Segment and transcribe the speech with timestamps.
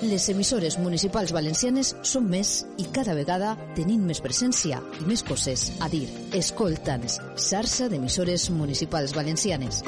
[0.00, 5.66] Les emissores municipals valencianes són més i cada vegada tenim més presència i més coses
[5.84, 6.06] a dir.
[6.32, 9.84] Escolta'ns, xarxa d'emissores municipals valencianes.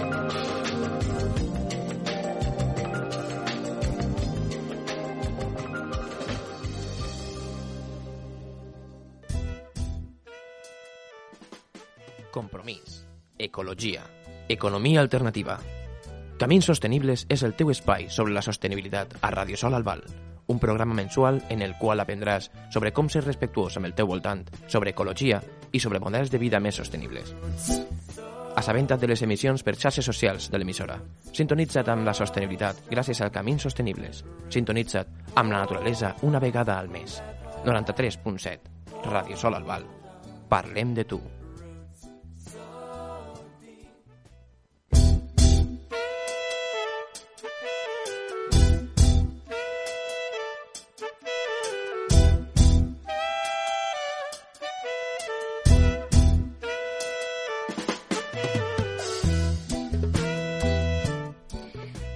[12.33, 13.07] Compromís,
[13.39, 14.05] ecologia,
[14.53, 15.82] economia alternativa.
[16.43, 20.01] Camins Sostenibles és el teu espai sobre la sostenibilitat a Radio Sol Albal,
[20.51, 24.41] un programa mensual en el qual aprendràs sobre com ser respectuós amb el teu voltant,
[24.67, 25.39] sobre ecologia
[25.71, 27.31] i sobre models de vida més sostenibles.
[28.59, 30.97] Assabenta't de les emissions per xarxes socials de l'emissora.
[31.31, 34.25] Sintonitza't amb la sostenibilitat gràcies al Camins Sostenibles.
[34.51, 37.21] Sintonitza't amb la naturalesa una vegada al mes.
[37.63, 39.87] 93.7 Ràdio Sol Albal.
[40.51, 41.23] Parlem de tu.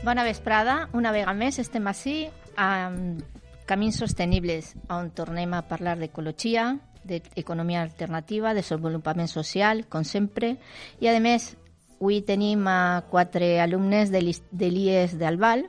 [0.07, 2.29] Bona vesprada, una vegada més estem així
[2.63, 3.25] amb
[3.67, 6.69] Camins Sostenibles, on tornem a parlar d'ecologia,
[7.03, 10.53] d'economia alternativa, de desenvolupament social, com sempre,
[11.03, 11.57] i a més
[11.97, 15.65] avui tenim a quatre alumnes de l'IES d'Albal,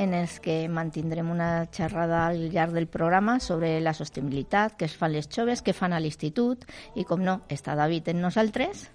[0.00, 4.96] en els que mantindrem una xerrada al llarg del programa sobre la sostenibilitat que es
[4.96, 6.64] fan les joves, que fan a l'institut,
[6.96, 8.88] i com no, està David en nosaltres.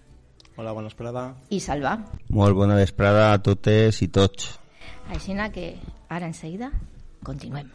[0.57, 1.27] Hola, bona vesprada.
[1.53, 1.99] I Salva.
[2.33, 4.57] Molt bona vesprada a totes i tots.
[5.09, 5.77] Així que
[6.09, 6.71] ara en seguida
[7.23, 7.71] continuem.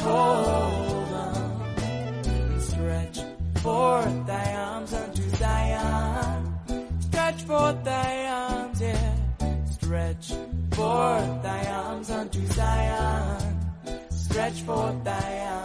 [0.00, 3.18] Hold on, stretch
[3.62, 4.78] forth thy arms.
[9.88, 10.32] Stretch
[10.72, 13.38] forth thy arms unto Zion.
[14.10, 15.57] Stretch forth thy arms.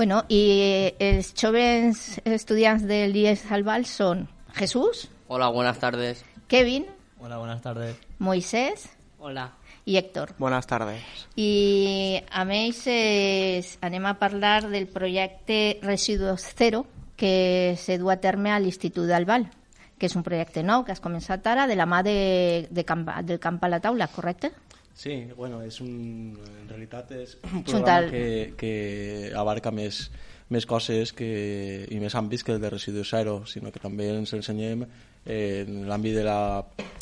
[0.00, 6.24] Bueno, y els jóvenes estudiants del IES Albal son Jesús, Hola, buenas tardes.
[6.48, 6.86] Kevin,
[7.18, 7.98] Hola, buenas tardes.
[8.18, 9.52] Moisés Hola.
[9.84, 10.32] i Héctor.
[10.38, 11.02] Buenas tardes.
[11.36, 18.16] I amb ells eh, anem a parlar del projecte Residuos Zero que se du a
[18.24, 19.50] terme a l'Institut d'Albal,
[19.98, 23.04] que és un projecte nou que has començat ara de la mà de, de camp,
[23.20, 24.54] del camp a la taula, correcte?
[25.00, 28.72] Sí, bueno, és un, en realitat és un programa tal- que, que
[29.32, 30.02] abarca més,
[30.52, 31.30] més coses que,
[31.88, 34.84] i més àmbits que el de Residu Zero, sinó que també ens ensenyem
[35.24, 36.40] eh, en l'àmbit de la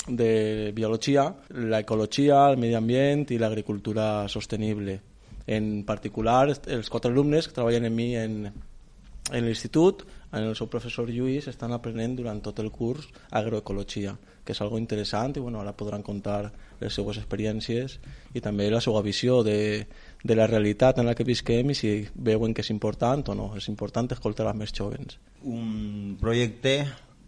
[0.06, 5.00] de biologia, l'ecologia, el medi ambient i l'agricultura sostenible.
[5.48, 10.68] En particular, els quatre alumnes que treballen amb mi en, en l'institut, en el seu
[10.68, 15.60] professor Lluís, estan aprenent durant tot el curs agroecologia, que és algo interessant i bueno,
[15.60, 17.98] ara podran contar les seues experiències
[18.36, 19.86] i també la seva visió de,
[20.24, 23.50] de la realitat en la que visquem i si veuen que és important o no.
[23.56, 25.18] És important escoltar els més jovens.
[25.44, 26.78] Un projecte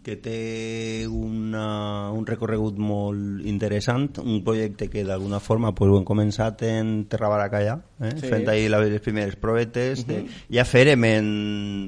[0.01, 6.07] que té una, un recorregut molt interessant, un projecte que d'alguna forma pues, ho hem
[6.07, 8.15] començat en Terra Baracalla, eh?
[8.17, 8.31] Sí.
[8.31, 10.05] fent ahir les primeres provetes.
[10.07, 11.29] de, ja farem, en,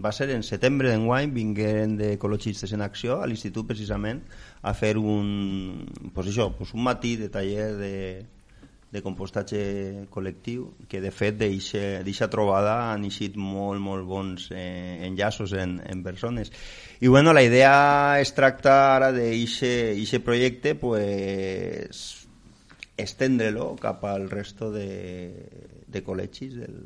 [0.04, 4.22] va ser en setembre d'enguany, vingueren d'ecologistes en acció a l'institut precisament
[4.62, 7.96] a fer un, pues això, pues un matí de taller de,
[8.94, 9.62] de compostatge
[10.14, 16.04] col·lectiu que de fet d'eixa trobada han eixit molt, molt bons eh, enllaços en, en
[16.06, 16.54] persones.
[17.02, 22.04] I bueno, la idea es tracta ara d'eixe projecte pues
[22.96, 25.42] estendre-lo cap al resto de,
[25.88, 26.78] de col·legis del,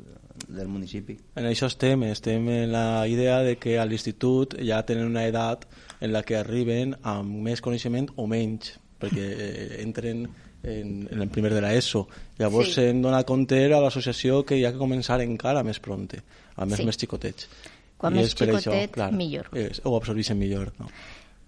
[0.48, 1.18] del municipi.
[1.36, 5.68] En això estem, estem en la idea de que a l'institut ja tenen una edat
[6.00, 10.24] en la que arriben amb més coneixement o menys, perquè eh, entren
[10.62, 12.06] en, en el primer de l'ESO.
[12.38, 12.74] Llavors Sí.
[12.80, 16.22] se'n dona compte a l'associació que hi ha que començar encara més pronte,
[16.56, 16.86] amb els Sí.
[16.86, 17.48] més xicotets.
[17.98, 19.48] Quan I més és per xicotet, millor.
[19.54, 20.72] És, ho absorbeixen millor.
[20.78, 20.88] No?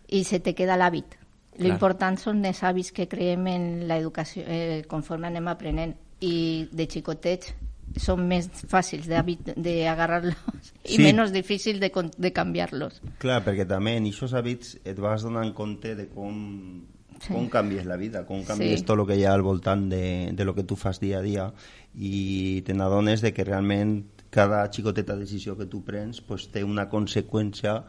[0.08, 1.16] I se te queda l'hàbit.
[1.58, 1.72] Lo Clar.
[1.74, 5.94] important són els hàbits que creem en l'educació, eh, conforme anem aprenent.
[6.20, 7.54] I de xicotets
[7.96, 10.34] són més fàcils d'agarrar-los
[10.84, 11.02] i Sí.
[11.02, 13.00] menys difícils de, de canviar-los.
[13.18, 16.82] Clar, perquè també en aquests hàbits et vas donant compte de com,
[17.20, 17.34] Sí.
[17.34, 18.86] com canvies la vida, com canvies Sí.
[18.88, 21.22] tot el que hi ha al voltant de, de lo que tu fas dia a
[21.22, 21.50] dia
[21.94, 23.98] i te n'adones de que realment
[24.30, 27.82] cada xicoteta decisió que tu prens pues, té una conseqüència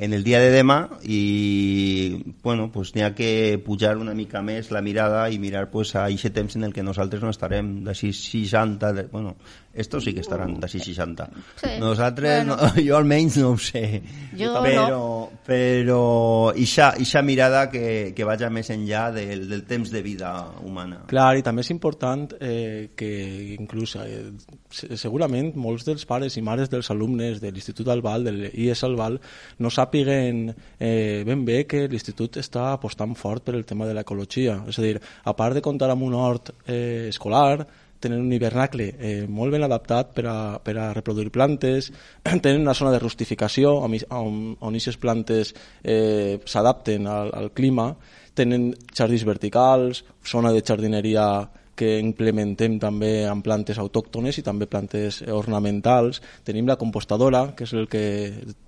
[0.00, 4.70] en el dia de demà i bueno, pues n'hi ha que pujar una mica més
[4.72, 8.14] la mirada i mirar pues, a aquest temps en el que nosaltres no estarem d'ací
[8.16, 9.36] 60 de, bueno,
[9.80, 11.28] estos sí que estaran d'ací 60
[11.60, 12.56] Sí, nosaltres, bueno.
[12.60, 14.02] no, jo almenys no ho sé.
[14.36, 20.02] Jo però, però ixa, ixa mirada que, que vaja més enllà del, del temps de
[20.04, 20.30] vida
[20.64, 21.02] humana.
[21.10, 23.10] Clar, i també és important eh, que
[23.58, 24.30] inclús eh,
[24.70, 29.18] se- segurament molts dels pares i mares dels alumnes de l'Institut Albal, de l'IES Albal,
[29.58, 30.46] no sàpiguen
[30.78, 34.60] eh, ben bé que l'Institut està apostant fort per el tema de l'ecologia.
[34.70, 37.66] És a dir, a part de comptar amb un hort eh, escolar,
[38.00, 41.90] tenen un hivernacle eh, molt ben adaptat per a, per a reproduir plantes,
[42.44, 45.54] tenen una zona de rustificació on, on, on aquestes plantes
[45.84, 47.92] eh, s'adapten al, al clima,
[48.34, 51.30] tenen jardins verticals, zona de jardineria
[51.80, 56.20] que implementem també amb plantes autòctones i també plantes ornamentals.
[56.44, 58.02] Tenim la compostadora, que és el que,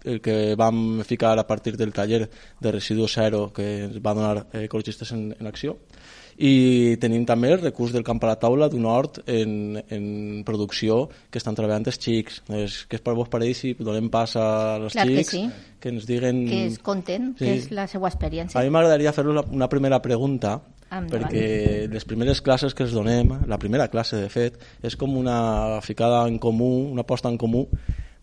[0.09, 4.47] el que vam ficar a partir del taller de residu zero que ens va donar
[4.47, 5.77] eh, Ecologistes en, en Acció.
[6.39, 11.09] I tenim també el recurs del camp a la taula d'un hort en, en producció
[11.31, 12.43] que estan treballant els xics.
[12.49, 15.43] És, que és per vos ells si donem pas a los Clar que xics sí.
[15.81, 16.45] que ens diguen...
[16.49, 17.45] que es content, Sí.
[17.45, 18.59] que és la seva experiència.
[18.59, 20.61] A mi m'agradaria fer una, una primera pregunta,
[20.93, 21.11] Endavant.
[21.33, 25.81] perquè les primeres classes que els donem, la primera classe, de fet, és com una
[25.83, 27.67] ficada en comú, una posta en comú,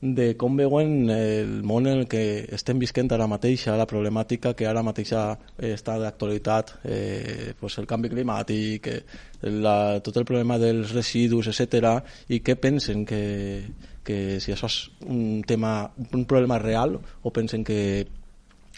[0.01, 4.68] de com veuen el món en el que estem visquent ara mateixa, la problemàtica que
[4.68, 5.24] ara mateixa
[5.57, 9.01] eh, està d'actualitat, eh, pues el canvi climàtic, eh,
[9.50, 11.98] la, tot el problema dels residus, etc.
[12.31, 13.66] i què pensen que,
[14.04, 18.07] que si això és un tema, un problema real o pensen que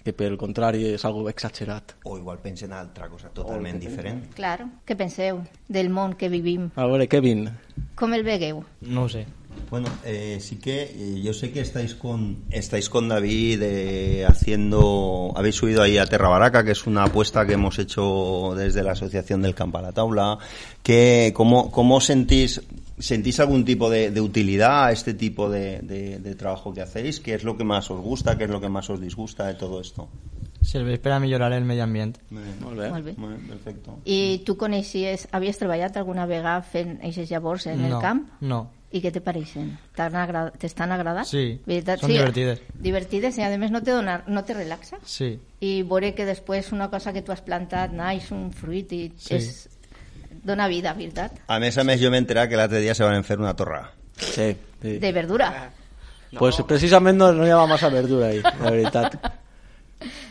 [0.02, 1.94] que per el contrari és algo exagerat.
[2.04, 6.72] o igual pensen altra cosa totalment diferent Claro, què penseu del món que vivim?
[6.76, 7.50] A veure, Kevin,
[7.96, 8.64] Com el vegueu?
[8.82, 9.28] No ho sé.
[9.70, 15.32] Bueno, eh, sí que eh, yo sé que estáis con estáis con David eh, haciendo,
[15.36, 18.92] habéis subido ahí a Terra Baraca, que es una apuesta que hemos hecho desde la
[18.92, 20.38] asociación del Campo a la Taula.
[20.84, 22.62] Que cómo, cómo sentís
[23.00, 27.20] sentís algún tipo de, de utilidad a este tipo de, de- de trabajo que hacéis?
[27.20, 28.38] ¿Qué es lo que más os gusta?
[28.38, 30.08] ¿Qué es lo que más os disgusta de todo esto?
[30.62, 32.20] Serveix per a millorar el medi ambient.
[32.30, 32.90] molt bé.
[32.92, 33.14] Molt bé.
[33.18, 33.96] Muy bien, perfecto.
[34.06, 38.28] I tu coneixies, havies treballat alguna vegada fent aquests llavors en el camp?
[38.42, 38.60] No.
[38.92, 39.70] I què te pareixen?
[39.96, 41.26] Agra- T'estan agradat?
[41.30, 42.02] Sí, Veritat?
[42.02, 42.60] són divertides.
[42.76, 44.98] Divertides i a més no te, dona, no te relaxa?
[45.06, 45.40] Sí.
[45.62, 49.36] I veure que després una cosa que tu has plantat naix un fruit i Sí.
[49.36, 49.70] és,
[50.44, 51.40] dona vida, veritat?
[51.48, 53.56] A més a més, jo m'he enterat que l'altre dia se van a fer una
[53.56, 53.92] torra.
[54.18, 54.98] Sí, sí.
[55.00, 55.72] De verdura.
[56.38, 59.18] Pues precisament no, no hi havia massa verdura ahí, la veritat.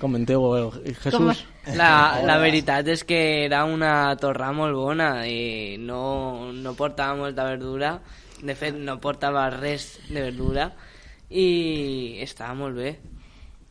[0.01, 0.43] Comenteu,
[0.85, 1.45] eh, Jesús.
[1.77, 7.45] La, la veritat és que era una torra molt bona i no, no portava molta
[7.45, 7.93] verdura.
[8.41, 10.71] De fet, no portava res de verdura
[11.31, 12.95] i estava molt bé.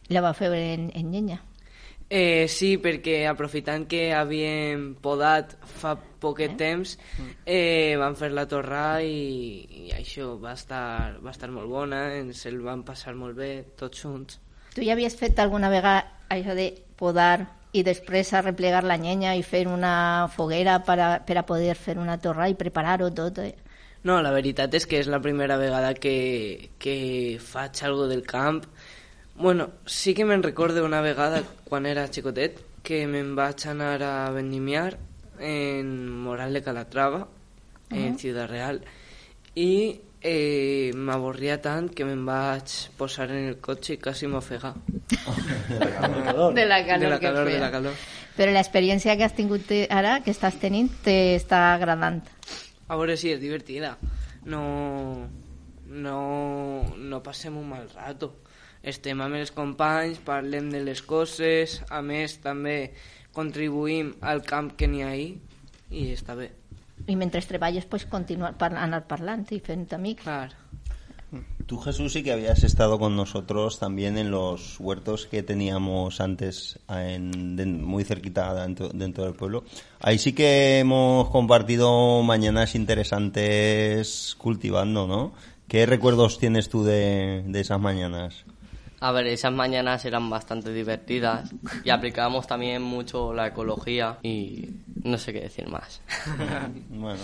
[0.09, 1.39] La va fer en, en llenya.
[2.09, 6.95] Eh, sí, perquè aprofitant que havíem podat fa poquet temps,
[7.45, 12.41] eh, van fer la torra i, i això va estar, va estar molt bona, ens
[12.49, 14.41] el van passar molt bé, tots junts.
[14.73, 17.45] Tu ja havies fet alguna vegada això de podar
[17.77, 21.99] i després arreplegar la llenya i fer una foguera per a, per a poder fer
[22.01, 23.37] una torra i preparar-ho tot.
[23.45, 23.53] Eh?
[24.03, 28.63] No, la veritat és que és la primera vegada que, que faig algo del camp.
[29.35, 34.29] Bueno, sí que me'n recordo una vegada quan era xicotet que me'n vaig anar a
[34.31, 34.97] vendimiar
[35.39, 35.91] en
[36.23, 37.27] Moral de Calatrava,
[37.91, 38.81] en Ciudad Real,
[39.55, 44.73] i eh, m'avorria tant que me'n vaig posar en el cotxe i quasi m'ofegar.
[45.69, 45.91] De la
[46.23, 46.65] calor, de
[47.09, 47.93] la que calor, de la calor.
[48.35, 52.21] Però l'experiència que has tingut te- ara, que estàs tenint, t'està agradant.
[52.89, 53.95] A veure si és divertida.
[54.49, 54.61] No,
[55.85, 56.19] no,
[56.97, 58.33] no passem un mal rato.
[58.81, 62.93] Estem amb els companys, parlem de les coses, a més també
[63.35, 65.29] contribuïm al camp que n'hi ha ahí
[65.91, 66.49] i està bé.
[67.07, 70.25] I mentre treballes, pues, continuar par anar parlant i fent amics.
[70.25, 70.51] Clar.
[71.67, 76.79] Tú, Jesús, sí que habías estado con nosotros también en los huertos que teníamos antes
[76.89, 79.63] en- de- muy cerquita dentro, dentro del pueblo.
[80.01, 85.31] Ahí sí que hemos compartido mañanas interesantes cultivando, ¿no?
[85.67, 88.45] ¿Qué recuerdos tienes tú de, de esas mañanas?
[89.01, 91.51] A ver, esas mañanas eran bastante divertidas
[91.85, 94.69] y aplicábamos también mucho la ecología y
[95.03, 96.01] no sé qué decir más.
[96.89, 97.19] Bueno,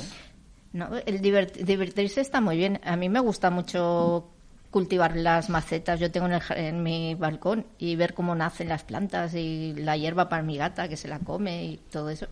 [0.75, 2.82] No, el divert- divertirse está muy bien.
[2.84, 4.27] A mí me gusta mucho
[4.72, 6.01] cultivar las macetas.
[6.01, 9.96] Yo tengo en, el en mi balcón y ver cómo nacen las plantas y la
[9.96, 12.27] hierba para mi gata que se la come y todo eso.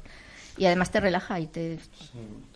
[0.57, 1.79] Y además te relaja y te,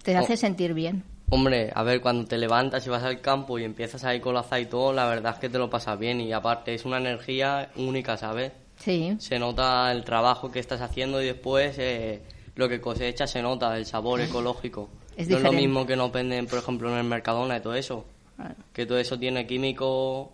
[0.03, 1.05] te hace sentir bien.
[1.29, 4.45] Hombre, a ver, cuando te levantas y vas al campo y empiezas ahí con la
[4.59, 7.69] y todo, la verdad es que te lo pasas bien y aparte es una energía
[7.77, 8.51] única, ¿sabes?
[8.77, 9.15] Sí.
[9.19, 12.21] Se nota el trabajo que estás haciendo y después eh,
[12.55, 14.89] lo que cosechas se nota, el sabor ecológico.
[15.17, 17.73] Es no es lo mismo que nos venden, por ejemplo, en el Mercadona y todo
[17.75, 18.05] eso.
[18.35, 18.55] Claro.
[18.71, 20.31] Que todo eso tiene químico,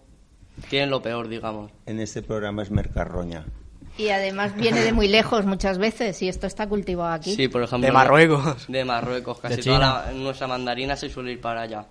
[0.70, 1.72] tiene lo peor, digamos.
[1.86, 3.46] En este programa es Mercarroña.
[3.98, 7.36] Y además viene de muy lejos muchas veces y esto está cultivado aquí.
[7.36, 7.86] Sí, por ejemplo.
[7.88, 8.66] De Marruecos.
[8.68, 11.86] De Marruecos, casi De toda la- nuestra mandarina se suele ir para allá.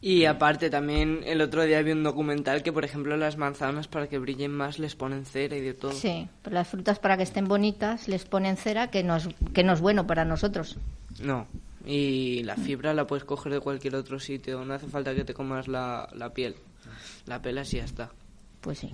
[0.00, 4.08] Y aparte también el otro día vi un documental que por ejemplo las manzanas para
[4.08, 5.92] que brillen más les ponen cera y de todo.
[5.92, 9.62] Sí, pero las frutas para que estén bonitas les ponen cera que no es, que
[9.62, 10.78] no es bueno para nosotros.
[11.20, 11.46] No.
[11.86, 15.32] Y la fibra la puedes coger de cualquier otro sitio, no hace falta que te
[15.34, 16.54] comas la, la piel.
[17.26, 18.10] La pelas y ya está.
[18.60, 18.92] Pues sí.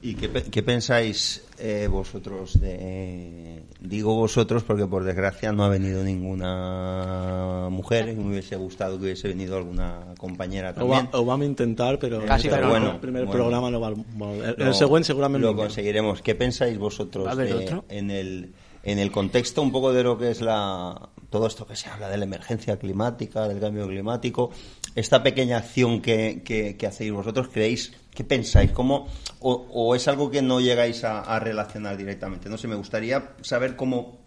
[0.00, 3.64] ¿Y qué, qué pensáis eh, vosotros de...
[3.80, 9.04] Digo vosotros porque por desgracia no ha venido ninguna mujer y me hubiese gustado que
[9.06, 11.08] hubiese venido alguna compañera también.
[11.12, 13.32] ho vam intentar, però Casi, en però el primer Bueno.
[13.32, 13.88] programa no va.
[13.88, 16.22] El, Lo- el següent segurament lo conseguiremos.
[16.22, 18.52] ¿Qué pensáis vosotros ¿Va a de- en el
[18.84, 22.08] en el contexto un poco de lo que es la todo esto que se habla
[22.08, 24.50] de la emergencia climática, del cambio climático,
[24.94, 28.72] esta pequeña acción que, que, que hacéis vosotros, creéis, ¿qué pensáis?
[28.72, 29.06] ¿Cómo,
[29.40, 32.48] o, o es algo que no llegáis a, a relacionar directamente?
[32.48, 34.18] No sé, me gustaría saber cómo,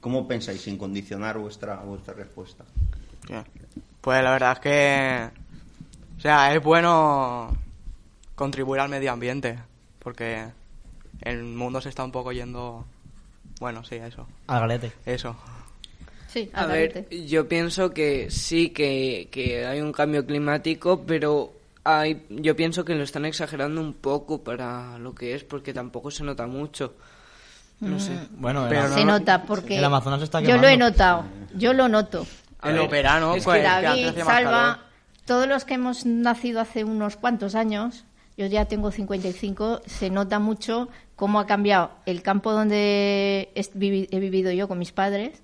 [0.00, 2.64] cómo pensáis sin condicionar vuestra, vuestra respuesta.
[4.00, 5.30] Pues la verdad es que,
[6.16, 7.56] o sea, es bueno
[8.36, 9.58] contribuir al medio ambiente,
[9.98, 10.46] porque
[11.22, 12.86] el mundo se está un poco yendo,
[13.60, 14.92] bueno, sí, eso, Al galete.
[15.04, 15.36] eso.
[16.44, 21.52] Sí, A ver, yo pienso que sí que, que hay un cambio climático, pero
[21.84, 26.10] hay, yo pienso que lo están exagerando un poco para lo que es, porque tampoco
[26.10, 26.94] se nota mucho.
[27.80, 28.12] No sé.
[28.32, 30.90] Bueno, el, Pero se nota porque el Amazonas está yo lo he quemando.
[30.90, 32.26] notado, yo lo noto.
[32.62, 34.80] En ver, los veranos, es pues, que David, Salva,
[35.24, 38.04] todos los que hemos nacido hace unos cuantos años,
[38.36, 44.50] yo ya tengo 55, se nota mucho cómo ha cambiado el campo donde he vivido
[44.52, 45.40] yo con mis padres,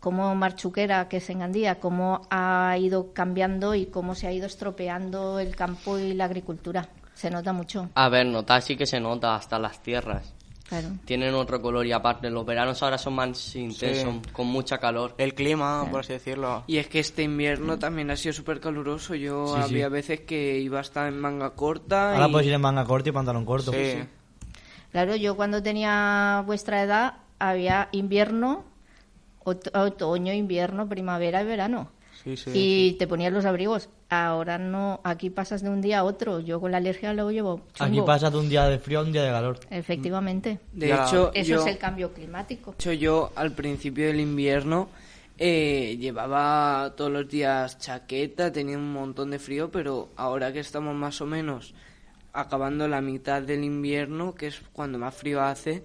[0.00, 4.46] cómo Marchuquera, que es en Gandía, cómo ha ido cambiando y cómo se ha ido
[4.46, 6.88] estropeando el campo y la agricultura.
[7.14, 10.34] Se nota mucho, A ver, notar sí que se nota hasta las tierras.
[10.68, 10.88] claro.
[11.06, 15.14] Tienen otro color y aparte los veranos ahora son más intensos, con mucha calor.
[15.16, 16.64] El clima, por así decirlo.
[16.66, 19.14] Y es que este invierno también ha sido súper caluroso.
[19.14, 19.74] Yo Sí, sí.
[19.74, 22.12] había veces que iba hasta en manga corta.
[22.14, 22.32] Ahora y...
[22.32, 23.72] puedes ir en manga corta y pantalón corto.
[23.72, 23.94] Sí.
[24.92, 28.64] Claro, yo cuando tenía vuestra edad había invierno,
[29.46, 31.90] otoño, invierno, primavera y verano.
[32.24, 32.50] Sí, sí.
[32.54, 33.88] y te ponías los abrigos.
[34.08, 36.40] Ahora no, aquí pasas de un día a otro.
[36.40, 37.84] Yo con la alergia lo llevo chungo.
[37.90, 39.60] Aquí pasas de un día de frío a un día de calor.
[39.70, 40.58] Efectivamente.
[40.72, 41.04] De Ya.
[41.06, 42.72] hecho, Eso yo, es el cambio climático.
[42.72, 44.88] de hecho, yo al principio del invierno
[45.38, 50.96] eh, llevaba todos los días chaqueta, tenía un montón de frío, pero ahora que estamos
[50.96, 51.74] más o menos
[52.32, 55.84] acabando la mitad del invierno, que es cuando más frío hace,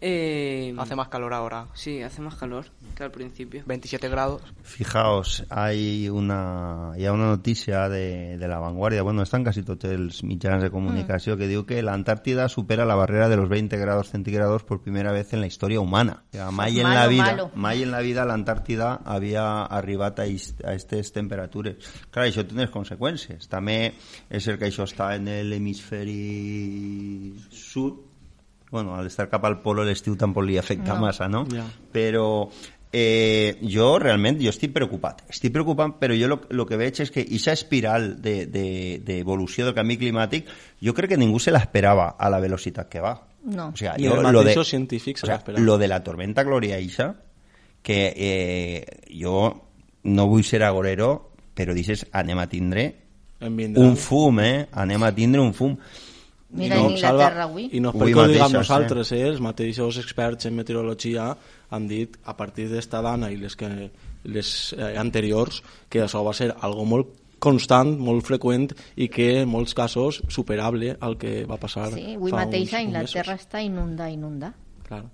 [0.00, 1.66] eh, Hace más calor ahora.
[1.74, 3.62] sí, hace más calor que al principio.
[3.66, 4.42] 27 grados.
[4.62, 9.84] Fijaos, hay una, hi ha una notícia de, de La Vanguardia, bueno, estan quasi tots
[9.86, 13.76] els mitjans de comunicació, que diu que la Antártida supera la barrera de los 20
[13.76, 16.24] grados centígrados por primera vez en la historia humana.
[16.28, 17.50] O sea, mai, en Malo, la vida, malo.
[17.54, 21.76] mai en la vida la Antártida havia arribat a, is- a aquestes temperatures.
[22.10, 23.48] Clar, això té unes conseqüències.
[23.48, 23.94] També
[24.30, 28.04] és cert que això està en l'hemisferi sud,
[28.70, 31.00] bueno, al estar cap al polo l'estiu tampoc li afecta No.
[31.06, 31.46] massa, no?
[31.50, 31.64] Ja.
[31.92, 32.48] Però
[32.92, 35.24] eh, jo realment jo estic preocupat.
[35.28, 39.74] Estic preocupat, però jo el que veig és que aquesta espiral d'evolució de, d'evolució del
[39.76, 40.48] canvi climàtic
[40.80, 43.14] jo crec que ningú se l'esperava a la velocitat que va.
[43.44, 43.70] No.
[43.72, 47.14] O sea, jo, els lo de, científics o sea, lo de la tormenta Gloria Isa,
[47.82, 49.68] que eh, jo
[50.04, 52.88] no vull ser agorero, però dices, anem a tindre
[53.40, 54.66] un fum, eh?
[54.72, 55.76] Anem a tindre un fum.
[56.50, 57.68] Mira, no, Inglaterra Salva, avui.
[57.72, 59.22] I no és Avui perquè ho diguem nosaltres, eh?
[59.28, 61.28] els mateixos experts en meteorologia
[61.70, 63.68] han dit a partir d'esta dana i les, que,
[64.24, 65.60] les eh, anteriors
[65.92, 70.96] que això va ser algo molt constant, molt freqüent i que en molts casos superable
[71.00, 74.52] al que va passar Sí, avui fa mateix uns a Inglaterra està inunda, inunda.
[74.88, 75.12] Claro.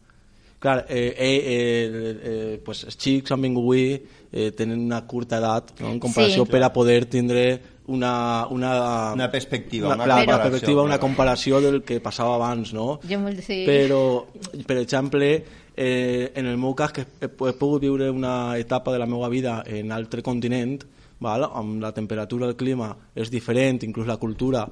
[0.64, 3.99] Clar, eh, eh, eh, eh, pues els xics han vingut avui,
[4.33, 5.91] eh, tenen una curta edat no?
[5.91, 6.50] en comparació Sí.
[6.55, 7.43] per a poder tindre
[7.87, 12.35] una, una, Una perspectiva, una, una clar, comparació, una perspectiva, una comparació del que passava
[12.37, 13.00] abans, no?
[13.09, 13.64] Jo molt- sí.
[13.67, 14.25] Però,
[14.67, 15.45] per exemple,
[15.76, 19.29] eh, en el meu cas, que he, he pogut viure una etapa de la meva
[19.29, 20.85] vida en altre continent,
[21.21, 21.45] val?
[21.53, 24.67] amb la temperatura, el clima és diferent, inclús la cultura,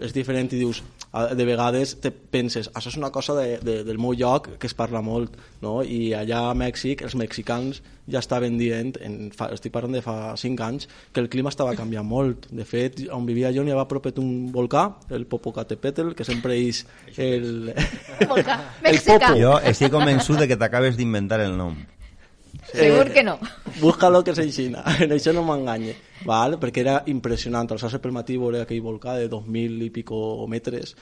[0.00, 0.82] és diferent i dius,
[1.12, 4.68] a- de vegades te penses, això és una cosa de, de, del meu lloc que
[4.70, 5.80] es parla molt, no?
[5.82, 10.34] i allà a Mèxic els mexicans ja estaven dient, en fa, estic parlant de fa
[10.36, 12.48] 5 anys, que el clima estava canviant molt.
[12.50, 16.84] De fet, on vivia jo n'hi havia propet un volcà, el Popocatépetl, que sempre és
[17.16, 17.70] el...
[18.26, 19.18] Volcà el mexicà.
[19.30, 19.38] Popo.
[19.38, 21.76] Jo estic convençut de que t'acabes d'inventar el nom.
[22.70, 23.38] Segur que no.
[23.80, 25.96] Búscalo que és en això no m'enganye.
[26.26, 26.58] Val?
[26.60, 30.94] Perquè era impressionant, al per matí veure aquell volcà de 2.000 i pico metres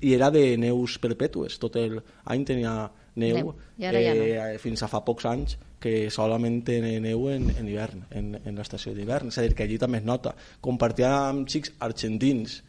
[0.00, 3.54] i era de neus perpètues, tot el any tenia neu, Neu,
[3.88, 8.04] ara ja eh, fins a fa pocs anys que solament tenen neu en, en hivern,
[8.14, 10.34] en, en l'estació d'hivern, és a dir, que allí també es nota.
[10.60, 12.60] Compartia amb xics argentins,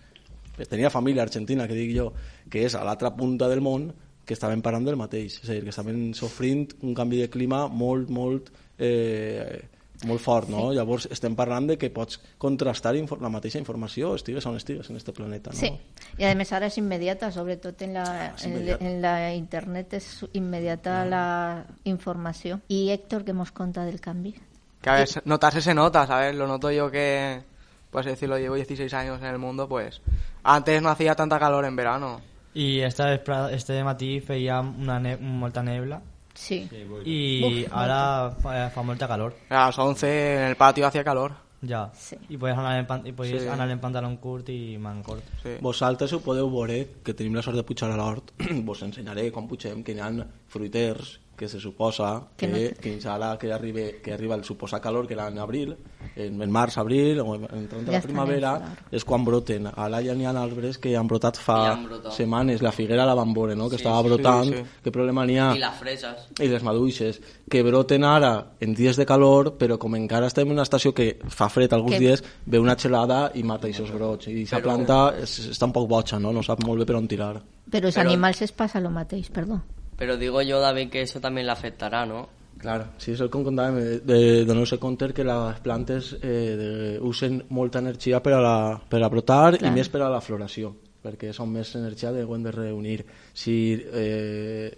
[0.69, 2.11] tenia família argentina, que dic jo,
[2.49, 3.89] que és a l'altra punta del món,
[4.31, 7.65] que estaven parlant del mateix, és a dir, que estaven sofrint un canvi de clima
[7.67, 8.47] molt, molt,
[8.79, 9.59] eh,
[10.07, 10.69] molt fort, no?
[10.71, 15.11] Llavors estem parlant de que pots contrastar la mateixa informació, estigues on estigues en este
[15.11, 15.59] planeta, no?
[15.59, 15.73] Sí,
[16.17, 20.25] y además ahora es inmediata, sobre todo en la, Es en, en la internet es
[20.31, 22.63] inmediata la información.
[22.69, 24.35] Y Héctor, ¿qué hemos contado del cambio?
[24.81, 26.33] Que a ver, notarse se nota, ¿sabes?
[26.35, 27.43] Lo noto yo que,
[27.91, 29.99] pues decirlo, llevo 16 años en el mundo, pues
[30.41, 32.30] antes no hacía tanta calor en verano.
[32.53, 36.01] I esta vesprada, este matí feia una ne molta nebla
[36.33, 36.67] Sí.
[37.05, 39.33] i Uf, ara fa, fa molta calor.
[39.49, 41.33] A las 11 en el patio hacía calor.
[41.67, 41.91] Ja.
[41.93, 42.15] Sí.
[42.29, 43.47] I podies anar en, pan i podies Sí.
[43.47, 45.23] anar en pantalón curt i man curt.
[45.43, 45.57] Sí.
[45.61, 48.31] Vosaltres ho podeu veure, que tenim la sort de pujar a l'hort,
[48.65, 50.09] vos ensenyaré com pugem, que hi ha
[50.47, 54.43] fruiters que se suposa que, Que que, no- fins ara que, arribe, que arriba el
[54.43, 55.75] suposat calor, que era en abril,
[56.15, 58.51] en, en març, abril, o en- entrant a Ja la primavera,
[58.91, 59.65] és quan broten.
[59.75, 62.13] Ara ja n'hi ha arbres que han brotat fa han brotat.
[62.13, 62.61] setmanes.
[62.61, 64.45] La figuera la van veure, no?, que Sí, estava sí, brotant.
[64.53, 64.63] sí, sí.
[64.85, 65.55] Què problema n'hi ha?
[65.55, 66.27] Y las fresas.
[66.39, 67.19] i les maduixes,
[67.49, 71.17] que broten ara en dies de calor, però com encara estem en una estació que
[71.27, 74.27] fa fred alguns Que- dies, ve una gelada i mata aquests brots.
[74.27, 76.31] I aquesta planta és, està un poc boja, no?
[76.31, 77.41] No sap molt bé per on tirar.
[77.71, 79.63] Pero los Pero- animales se pasa lo matéis, perdón.
[80.01, 82.27] Pero digo yo, David, que eso también le afectará, ¿no?
[82.57, 86.55] Clar, sí, és el que em contàvem, eh, de donar-se compte que les plantes eh,
[86.57, 86.69] de,
[87.05, 88.55] usen molta energia per a, la,
[88.89, 89.69] per a brotar Clar.
[89.69, 90.71] i més per a la floració,
[91.05, 92.95] perquè són més energia de ho hem de reunir.
[93.37, 94.73] Si eh,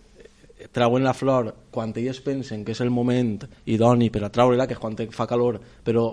[0.76, 4.76] trauen la flor quan ells pensen que és el moment idoni per a traure-la, que
[4.76, 6.10] és quan fa calor, però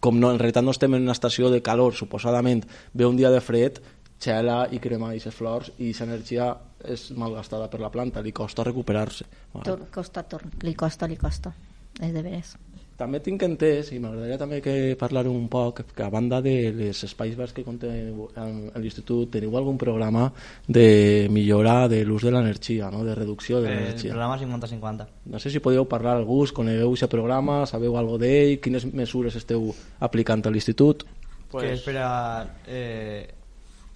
[0.00, 3.28] com no, en realitat no estem en una estació de calor, suposadament, ve un dia
[3.28, 3.84] de fred,
[4.16, 6.50] xela i crema aquestes flors i aquesta energia
[6.84, 9.24] és malgastada per la planta, li costa recuperar-se.
[9.52, 9.64] Vale.
[9.64, 11.52] Tor- Costa, tor li costa, li costa.
[12.00, 12.56] Es de veres.
[13.00, 16.98] També tinc entès, i m'agradaria també que parlar un poc, que a banda de les
[17.04, 20.26] espais verds que en l'institut, teniu algun programa
[20.68, 23.02] de millora de l'ús de l'energia, no?
[23.04, 24.10] de reducció de El l'energia.
[24.12, 25.06] programa 50-50.
[25.32, 29.34] No sé si podeu parlar al gust, conegueu aquest programa, sabeu algo d'ell, quines mesures
[29.34, 31.06] esteu aplicant a l'institut.
[31.50, 31.64] Pues...
[31.64, 33.28] Que és per a eh,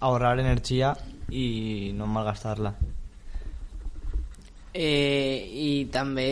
[0.05, 0.93] ahorrar energia
[1.33, 2.75] i no malgastar-la.
[4.75, 6.29] Eh, I també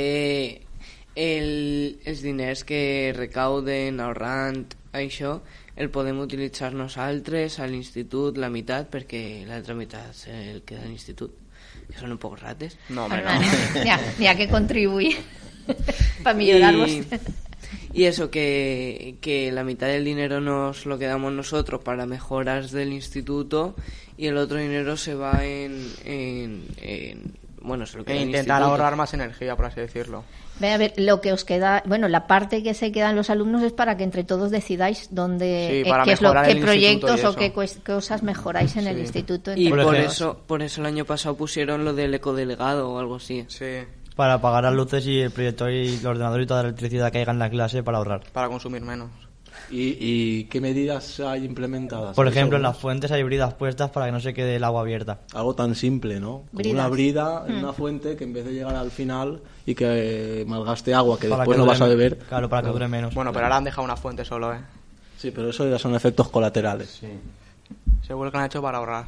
[1.14, 4.64] el, els diners que recauden ahorrant
[4.96, 5.36] això
[5.76, 11.38] el podem utilitzar nosaltres a l'institut la meitat perquè l'altra meitat el queda a l'institut
[11.88, 13.92] que són un poc rates No, Ni hombre, no.
[13.94, 15.14] ha, ni ha que contribuir
[16.24, 16.90] para millorarlos.
[16.90, 17.06] Y,
[17.92, 22.92] y eso, que, que la mitad del dinero nos lo quedamos nosotros para mejoras del
[22.92, 23.74] instituto
[24.16, 25.86] y el otro dinero se va en...
[26.04, 28.64] en, en- bueno, se lo queda E intentar instituto.
[28.72, 30.24] ahorrar más energía, por así decirlo.
[30.58, 33.62] Ve a ver, lo que os queda, bueno, la parte que se quedan los alumnos
[33.62, 36.60] es para que entre todos decidáis dónde, Sí, eh, para qué es lo, mejorar qué
[36.60, 39.52] proyectos o qué cosas mejoráis en el instituto.
[39.54, 43.44] Y Por eso, por eso el año pasado pusieron lo del ecodelegado o algo así.
[43.46, 43.64] Sí,
[44.16, 47.18] Para apagar las luces y el proyector y el ordenador y toda la electricidad que
[47.18, 48.22] haya en la clase para ahorrar.
[48.32, 49.10] para consumir menos.
[49.70, 52.14] ¿Y, y qué medidas hay implementadas?
[52.16, 54.64] Por ¿Sabes ejemplo, en las fuentes hay bridas puestas para que no se quede el
[54.64, 55.20] agua abierta.
[55.34, 56.28] Algo tan simple, ¿no?
[56.28, 56.74] Como Bridas.
[56.74, 57.58] una brida en Hmm.
[57.64, 61.42] una fuente que en vez de llegar al final y que malgaste agua que Para
[61.42, 62.18] después que no dure vas a beber.
[62.18, 63.14] Claro, para que dure menos.
[63.14, 64.58] Bueno, pero ahora han dejado una fuente solo, ¿eh?
[65.16, 67.00] Sí, pero eso ya son efectos colaterales.
[68.06, 69.04] Seguro que lo han hecho para ahorrar.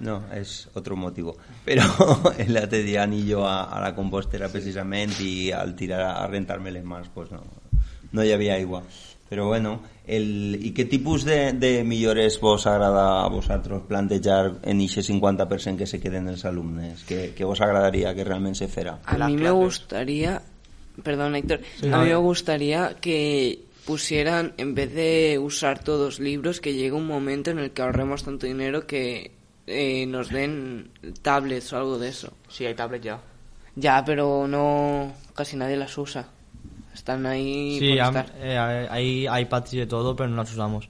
[0.00, 1.36] No, és otro motivo.
[1.66, 6.84] L'altre dia ni jo a, a la compostera precisament i al tirar a rentar-me les
[6.84, 7.42] mans pues no,
[8.12, 8.82] no hi havia aigua.
[9.32, 14.82] Però bueno, el, i què tipus de, de millores vos agrada a vosaltres plantejar en
[14.84, 17.06] aquest 50% que se queden els alumnes?
[17.08, 18.98] Què, què vos agradaria que realment se fera?
[19.06, 20.42] A mí me gustaría,
[21.02, 26.74] perdón Héctor, a mí me gustaría que pusieran, en vez de usar todos libros, que
[26.74, 29.32] llegue un momento en el que ahorremos tanto dinero que
[29.66, 30.90] eh, nos den
[31.22, 32.32] tablets o algo de eso.
[32.48, 33.20] Sí, hay tablets ya.
[33.74, 36.26] Ya, pero no, casi nadie las usa.
[36.94, 38.32] Están ahí Sí, por am- estar.
[38.38, 38.58] eh,
[38.90, 40.88] hay hay iPads y de todo, pero no las usamos.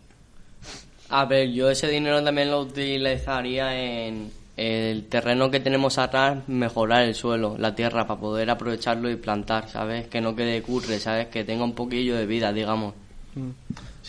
[1.10, 7.02] A ver, yo ese dinero también lo utilizaría en el terreno que tenemos atrás, mejorar
[7.04, 10.08] el suelo, la tierra, para poder aprovecharlo y plantar, ¿sabes?
[10.08, 11.28] Que no quede curre, ¿sabes?
[11.28, 12.94] Que tenga un poquillo de vida, digamos.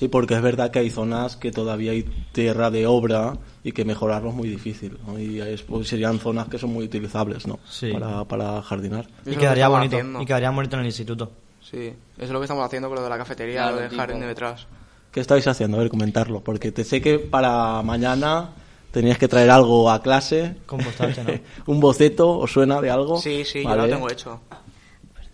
[0.04, 3.86] Sí, porque es verdad que hay zonas que todavía hay tierra de obra y que
[3.86, 4.98] mejorarlo es muy difícil.
[5.08, 5.18] ¿no?
[5.18, 7.60] Y es- pues serían zonas que son muy utilizables ¿no?
[7.66, 7.94] Sí.
[7.94, 9.08] para, para jardinar.
[9.26, 9.96] Y quedaría bonito.
[9.96, 10.22] haciendo.
[10.22, 11.32] Y quedaría bonito en el instituto.
[11.62, 13.90] Sí, eso es lo que estamos haciendo con lo de la cafetería, Claro, lo del
[13.92, 14.68] tipo- jardín de detrás.
[15.10, 15.78] ¿Qué estáis haciendo?
[15.78, 16.42] A ver, comentarlo.
[16.44, 18.50] Porque te sé que para mañana
[18.92, 20.58] tenías que traer algo a clase.
[21.68, 23.16] Un boceto, ¿os suena de algo?
[23.22, 23.84] Sí, sí, yo Vale.
[23.84, 24.42] lo tengo hecho.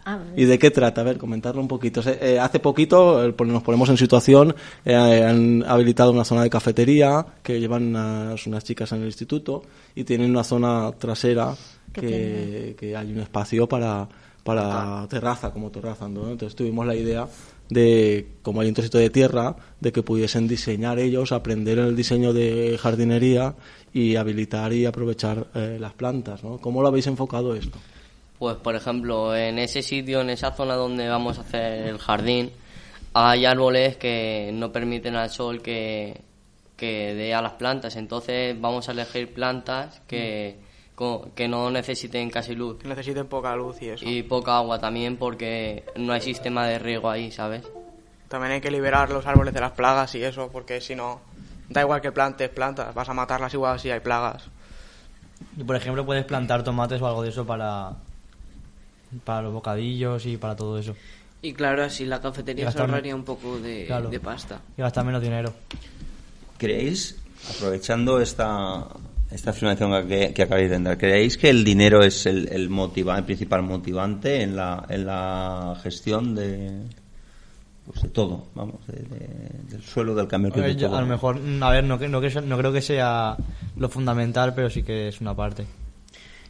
[0.10, 1.02] Ah, ¿Y de qué trata?
[1.02, 2.02] A ver, comentarlo un poquito.
[2.04, 7.24] Eh, hace poquito eh, nos ponemos en situación, eh, han habilitado una zona de cafetería
[7.44, 9.62] que llevan unas, unas chicas en el instituto
[9.94, 11.56] y tienen una zona trasera
[11.94, 14.10] Que que, hay un espacio para,
[14.44, 16.10] para terraza, como terraza.
[16.10, 16.32] ¿no?
[16.32, 17.28] Entonces tuvimos la idea
[17.70, 22.34] de, como hay un trocito de tierra, de que pudiesen diseñar ellos, aprender el diseño
[22.34, 23.54] de jardinería
[23.94, 26.44] y habilitar y aprovechar eh, las plantas.
[26.44, 26.58] ¿no?
[26.58, 27.78] ¿Cómo lo habéis enfocado esto?
[28.40, 32.52] Pues, por ejemplo, en ese sitio, en esa zona donde vamos a hacer el jardín,
[33.14, 36.22] hay árboles que no permiten al sol que,
[36.78, 37.98] que dé a las plantas.
[37.98, 40.58] Entonces, vamos a elegir plantas que,
[41.36, 42.78] que no necesiten casi luz.
[42.80, 44.06] Que necesiten poca luz y eso.
[44.08, 47.68] Y poca agua también, porque no hay sistema de riego ahí, ¿sabes?
[48.30, 51.20] También hay que liberar los árboles de las plagas y eso, porque si no,
[51.68, 54.50] da igual que plantes plantas, vas a matarlas igual si hay plagas.
[55.58, 57.94] Y por ejemplo, puedes plantar tomates o algo de eso para,
[59.24, 60.96] para los bocadillos y para todo eso.
[61.42, 64.10] Y claro, así la cafetería se ahorraría un poco de, Claro.
[64.10, 64.62] de pasta.
[64.78, 65.54] Y gastar menos dinero.
[66.58, 67.18] ¿Creéis,
[67.56, 68.86] aprovechando esta,
[69.32, 73.18] esta afirmación que, que acabáis de dar, ¿creéis que el dinero es el, el, motiva-
[73.18, 76.82] el principal motivante en la, en la gestión de,
[77.86, 80.92] pues de todo, vamos, de- de- del suelo, del cambio A, ver, climático?
[80.92, 83.38] yo- a lo mejor, a ver, no, que- no, que no creo que sea
[83.78, 85.66] lo fundamental, pero sí que es una parte.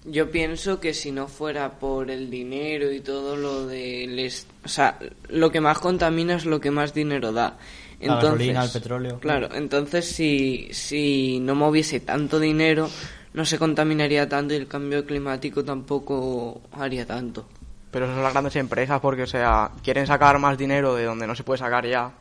[0.09, 4.07] Yo pienso que si no fuera por el dinero y todo lo de...
[4.07, 4.97] Les, o sea,
[5.29, 7.57] lo que más contamina es lo que más dinero da.
[8.01, 9.19] La gasolina, el petróleo.
[9.19, 12.89] Claro, entonces si, si no moviese tanto dinero,
[13.33, 17.45] no se contaminaría tanto y el cambio climático tampoco haría tanto.
[17.91, 21.27] Pero eso son las grandes empresas porque, o sea, quieren sacar más dinero de donde
[21.27, 22.11] no se puede sacar ya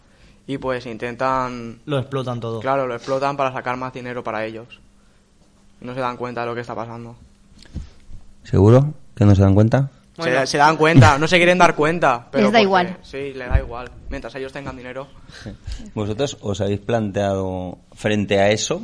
[0.47, 2.61] y pues intentan, Lo explotan todo.
[2.61, 4.81] claro, lo explotan para sacar más dinero para ellos.
[5.81, 7.17] No se dan cuenta de lo que está pasando.
[8.49, 9.91] ¿Seguro que no se dan cuenta?
[10.21, 12.27] Se, se dan cuenta, no se quieren dar cuenta.
[12.31, 12.97] Pero Les da porque- igual.
[13.03, 13.91] Sí, les da igual.
[14.11, 15.07] Mientras ellos tengan dinero.
[15.95, 18.83] ¿Vosotros os habéis planteado frente a eso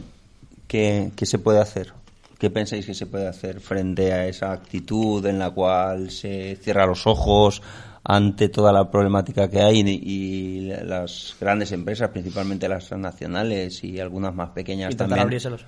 [0.68, 1.92] qué, qué se puede hacer?
[2.38, 6.86] ¿Qué pensáis que se puede hacer frente a esa actitud en la cual se cierra
[6.86, 7.62] los ojos
[8.04, 13.98] ante toda la problemática que hay y, y las grandes empresas, principalmente las nacionales y
[13.98, 15.22] algunas más pequeñas Intentar también?
[15.26, 15.64] abrírselos.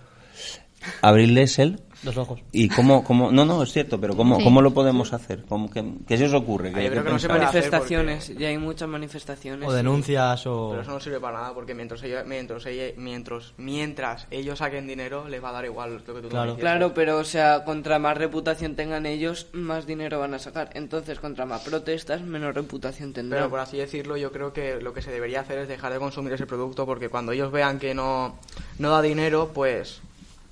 [1.03, 2.41] Abrirles el Los ojos.
[2.53, 4.45] ¿Y cómo, cómo, no, no, es cierto, pero cómo, Sí.
[4.45, 5.45] cómo lo podemos hacer?
[5.49, 6.73] ¿Cómo, qué, qué se os ocurre?
[6.73, 9.69] ¿Qué- yo creo que no se Manifestaciones, ya hay muchas manifestaciones.
[9.69, 10.69] O y- denuncias o...
[10.71, 15.29] Pero eso no sirve para nada porque mientras ellos, mientras, mientras, mientras ellos saquen dinero
[15.29, 16.57] les va a dar igual lo que tú Claro.
[16.57, 20.71] Claro, pero o sea, contra más reputación tengan ellos, más dinero van a sacar.
[20.75, 23.41] Entonces, contra más protestas, menos reputación tendrán.
[23.41, 25.99] Pero por así decirlo, yo creo que lo que se debería hacer es dejar de
[25.99, 28.37] consumir ese producto porque cuando ellos vean que no,
[28.79, 30.01] no da dinero, pues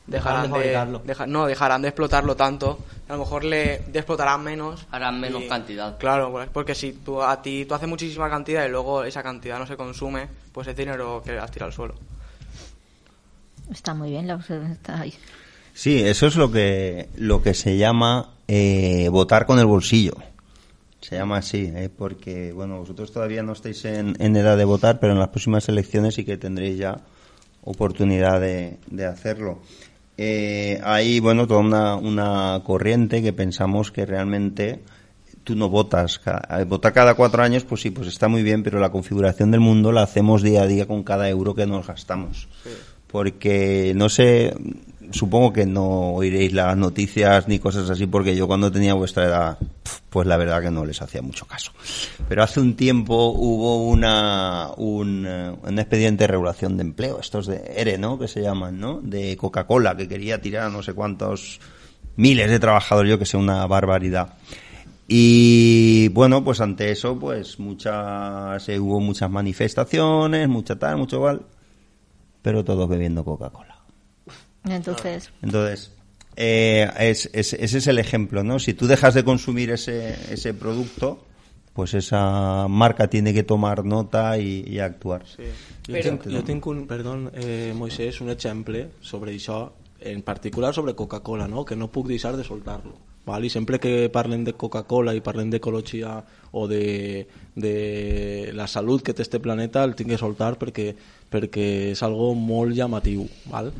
[0.07, 1.03] Dejarán dejarán de fabricarlo.
[1.05, 2.79] deja- no, dejarán de explotarlo tanto.
[3.09, 4.87] A lo mejor le de explotarán menos.
[4.91, 5.97] Harán menos y- cantidad.
[5.99, 9.59] Claro, pues, porque si tú, a ti tú haces muchísima cantidad y luego esa cantidad
[9.59, 11.95] no se consume, pues es dinero que has tirado al suelo.
[13.71, 14.73] Está muy bien la observación.
[14.73, 15.15] Está ahí.
[15.73, 20.13] Sí, eso es lo que, lo que se llama eh, votar con el bolsillo.
[21.01, 21.91] Se llama así, ¿eh?
[21.95, 25.69] porque bueno, vosotros todavía no estáis en, en edad de votar, pero en las próximas
[25.69, 26.99] elecciones sí que tendréis ya
[27.63, 29.59] oportunidad de, de hacerlo.
[30.17, 34.81] Eh, hay, bueno, toda una, una corriente que pensamos que realmente
[35.43, 36.19] tú no votas.
[36.21, 39.61] Ca- Votar cada cuatro años, pues sí, pues está muy bien, pero la configuración del
[39.61, 42.49] mundo la hacemos día a día con cada euro que nos gastamos.
[43.09, 44.55] Porque no sé,
[45.11, 49.59] supongo que no oiréis las noticias ni cosas así, porque yo cuando tenía vuestra edad,
[50.11, 51.73] pues la verdad que no les hacía mucho caso.
[52.29, 57.47] Pero hace un tiempo hubo una, un, eh, un expediente de regulación de empleo, estos
[57.47, 58.19] de ERE, ¿no?
[58.19, 59.01] Que se llaman, ¿no?
[59.01, 61.61] De Coca-Cola, que quería tirar a no sé cuántos
[62.17, 64.35] miles de trabajadores, yo que sé, una barbaridad.
[65.07, 71.43] Y bueno, pues ante eso, pues muchas, eh, hubo muchas manifestaciones, mucha tal, mucho igual,
[72.41, 73.74] pero todos bebiendo Coca-Cola.
[74.69, 75.91] Entonces, Entonces,
[76.37, 78.59] eh, es- es- ese es el ejemplo, ¿no?
[78.59, 81.25] Si tú dejas de consumir ese, ese producto,
[81.75, 85.25] pues esa marca tiene que tomar nota y, y actuar.
[85.27, 85.43] Sí.
[85.87, 90.95] Jo, tinc, jo tinc un, perdó, eh, Moisés, un exemple sobre això, en particular sobre
[90.95, 91.65] Coca-Cola, no?
[91.65, 92.95] que no puc deixar de soltar-lo.
[93.27, 93.45] Val?
[93.45, 96.23] I sempre que parlen de Coca-Cola i parlen d'ecologia
[96.53, 100.91] o de, de la salut que té este planeta el tinc que soltar perquè,
[101.33, 103.25] perquè és algo molt llamatiu.
[103.51, 103.73] Val?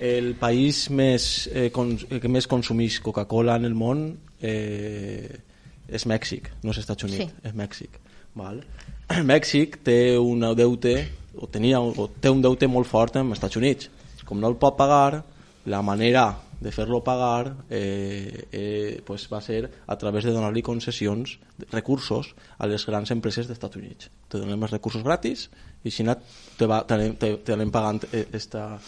[0.00, 4.04] El país més, eh, cons que més consumeix Coca-Cola en el món
[4.40, 5.40] eh,
[5.88, 7.42] és Mèxic, no és Estats Units, Sí.
[7.44, 7.98] és Mèxic.
[8.34, 8.62] Val?
[9.32, 10.94] Mèxic té un deute
[11.36, 13.90] o, tenia, o té un deute molt fort amb els Estats Units.
[14.24, 15.24] Com no el pot pagar,
[15.66, 21.38] la manera de fer-lo pagar eh, eh, pues va ser a través de donar-li concessions,
[21.72, 24.10] recursos a les grans empreses dels Estats Units.
[24.28, 25.48] Te donem els recursos gratis
[25.84, 26.16] i si no
[26.56, 28.78] te, va, te, te, te anem pagant eh, esta,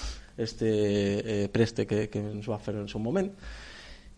[0.43, 3.31] este eh, préstec que, que ens va fer en el seu moment.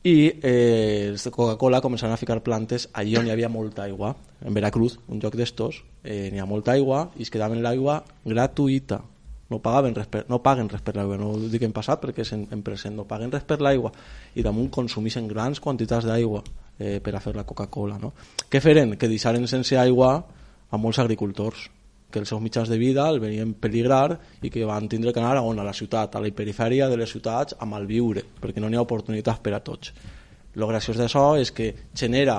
[0.05, 2.91] I eh, de Coca-Cola començaran a ficar plantes.
[2.93, 4.13] Allí on hi havia molta aigua
[4.45, 9.01] en Veracruz, un lloc d'estos eh, n'hi ha molta aigua i es quedaven l'aigua gratuïta.
[9.49, 12.25] No pagaven res per, no paguen res per l'aigua no ho dic en passat perquè
[12.25, 12.95] és en, en present.
[12.97, 13.93] No paguen res per l'aigua
[14.37, 16.43] i damunt consumeixen grans quantitats d'aigua
[16.79, 18.13] eh, per a fer la Coca-Cola no?
[18.51, 18.97] què feren?
[19.01, 20.19] que deixaren sense aigua
[20.71, 21.69] a molts agricultors
[22.15, 24.15] que els seus mitjans de vida el venien peligrar
[24.47, 25.59] i que van tindre que anar a on?
[25.59, 28.85] A la ciutat, a la hiperifèria de les ciutats, a malviure, perquè no n'hi ha
[28.87, 29.91] oportunitats per a tots.
[30.55, 32.39] Lo graciós d'això és que genera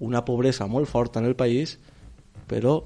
[0.00, 1.76] una pobresa molt forta en el país,
[2.48, 2.78] però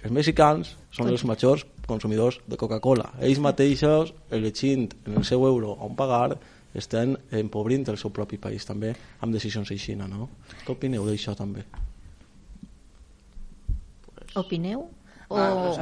[0.00, 3.12] els mexicans són els majors consumidors de Coca-Cola.
[3.20, 6.38] Ells mateixos, elegint en el seu euro on pagar,
[6.78, 10.28] estan empobrint el seu propi país també amb decisions així, no?
[10.64, 11.64] Què opineu d'això també?
[14.36, 14.86] Opineu?
[15.28, 15.36] O...
[15.36, 15.76] Ah, o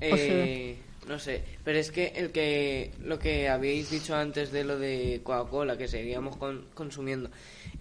[0.00, 0.76] Eh,
[1.08, 5.20] no sé, pero es que el que lo que habéis dicho antes de lo de
[5.24, 7.28] Coca-Cola que seguíamos con- consumiendo,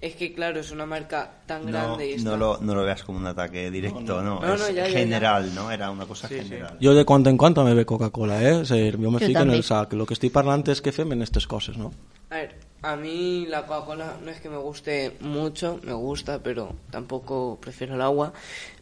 [0.01, 2.83] es que claro, es una marca tan No, grande y no está- lo, no lo
[2.83, 4.89] veas como un ataque directo, no, No, no, es ya, ya, ya.
[4.99, 5.69] general, ¿no?
[5.71, 6.77] Era una cosa general.
[6.81, 8.53] Jo de quan en quan també ve Coca-Cola, eh?
[8.61, 9.93] O sigui, jo me Jo fico en el sac.
[9.93, 11.93] Lo que estic parlant és que fem en aquestes coses, no?
[12.31, 16.73] A ver, a mí la Coca-Cola no es que me guste mucho, me gusta, pero
[16.89, 18.33] tampoco prefiero el agua.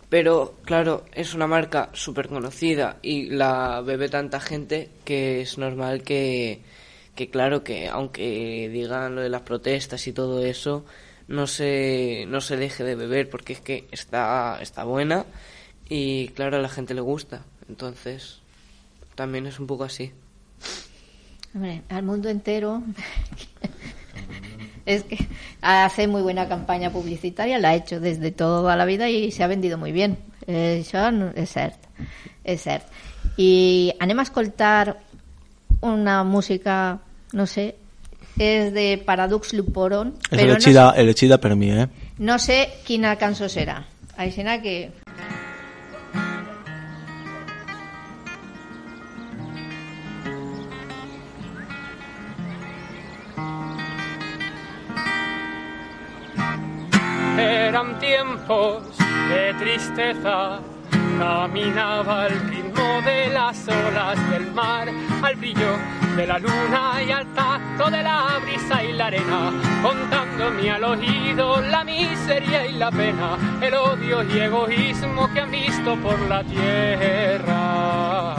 [0.10, 6.02] Pero claro, es una marca súper conocida y la bebe tanta gente que es normal
[6.02, 6.62] que,
[7.16, 10.84] que, claro, que aunque digan lo de las protestas y todo eso,
[11.28, 15.26] no se, no se deje de beber porque es que está, está buena
[15.88, 17.46] y claro, a la gente le gusta.
[17.68, 18.40] Entonces,
[19.14, 20.12] también es un poco así.
[21.54, 22.82] Hombre, al mundo entero.
[24.90, 25.18] Es que
[25.62, 29.48] hace muy buena campaña publicitaria, la ha hecho desde toda la vida y se ha
[29.48, 30.18] vendido muy bien.
[30.48, 31.78] Eh, Això no- és cert,
[32.44, 32.88] és cert.
[33.38, 34.98] I anem a escoltar
[35.82, 37.00] una música,
[37.34, 37.76] no sé,
[38.40, 41.88] és de Paradox Luporon, És però no, elegida per mi, eh?
[42.18, 43.84] no sé quina cançó serà.
[44.18, 44.92] Així que...
[58.50, 60.60] de tristeza,
[61.20, 64.90] caminaba al ritmo de las olas del mar,
[65.22, 65.78] al brillo
[66.16, 69.52] de la luna y al tacto de la brisa y la arena,
[69.84, 75.96] contándome al oído la miseria y la pena, el odio y egoísmo que han visto
[75.98, 78.36] por la tierra.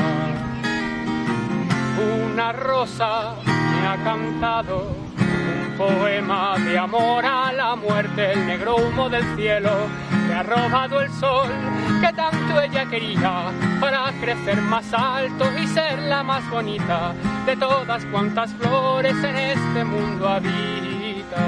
[2.25, 5.00] Una rosa me ha cantado
[5.81, 9.71] poema de amor a la muerte, el negro humo del cielo
[10.29, 11.49] me ha robado el sol
[12.03, 17.15] que tanto ella quería para crecer más alto y ser la más bonita
[17.47, 21.45] de todas cuantas flores en este mundo habita.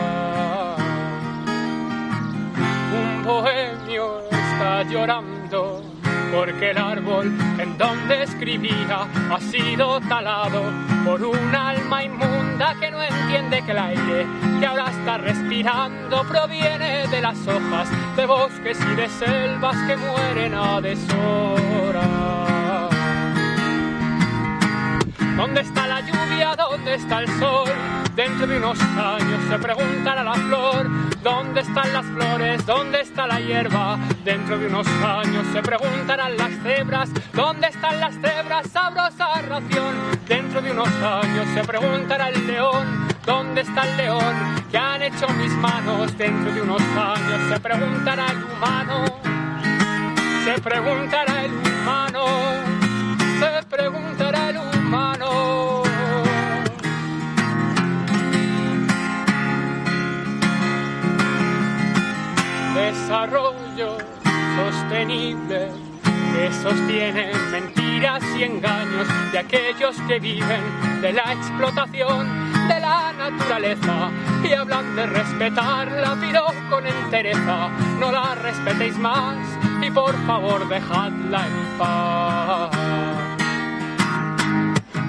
[3.03, 5.92] Un bohemio está llorando
[6.33, 10.63] porque el árbol en donde escribía ha sido talado
[11.05, 14.27] por un alma inmunda que no entiende que el aire
[14.59, 20.55] que ahora está respirando proviene de las hojas de bosques y de selvas que mueren
[20.55, 22.03] a deshora.
[25.37, 26.57] ¿Dónde está la lluvia?
[26.57, 27.69] ¿Dónde está el sol?
[28.17, 31.12] Dentro de unos años se preguntará la flor.
[31.23, 32.67] ¿Dónde están las flores?
[32.67, 33.97] ¿Dónde está la hierba?
[34.25, 37.11] Dentro de unos años se preguntarán las cebras.
[37.33, 38.67] ¿Dónde están las cebras?
[38.73, 39.95] Sabrosa ración.
[40.27, 43.07] Dentro de unos años se preguntará el león.
[43.25, 44.35] ¿Dónde está el león?
[44.73, 46.17] ¿Qué han hecho mis manos?
[46.19, 49.05] Dentro de unos años se preguntará el humano.
[50.45, 52.25] Se preguntará el humano.
[53.39, 54.22] Se preguntará
[63.13, 63.99] Desarrollo
[64.57, 65.69] sostenible
[66.03, 72.27] que sostienen mentiras y engaños de aquellos que viven de la explotación
[72.69, 74.11] de la naturaleza
[74.43, 77.69] y hablan de respetarla, pero con entereza
[78.01, 79.37] no la respetéis más
[79.83, 82.71] y por favor dejadla en paz.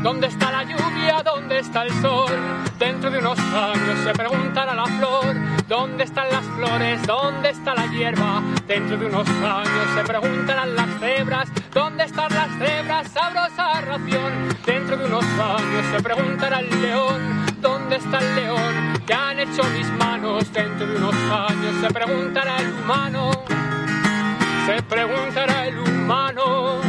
[0.01, 1.23] ¿Dónde está la lluvia?
[1.23, 2.33] ¿Dónde está el sol?
[2.77, 5.52] Dentro de unos años se preguntará la flor.
[5.73, 7.01] ¿Dónde están las flores?
[7.07, 8.43] ¿Dónde está la hierba?
[8.67, 11.49] Dentro de unos años se preguntarán las cebras.
[11.73, 13.07] ¿Dónde están las cebras?
[13.07, 14.55] Sabrosa ración.
[14.67, 17.45] Dentro de unos años se preguntará el león.
[17.59, 19.01] ¿Dónde está el león?
[19.07, 20.53] ¿Qué han hecho mis manos?
[20.53, 23.31] Dentro de unos años se preguntará el humano.
[24.67, 26.82] Se preguntará el humano.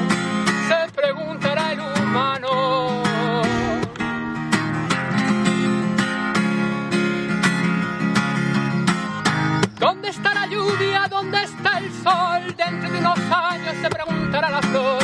[13.31, 15.03] Años se preguntará la flor.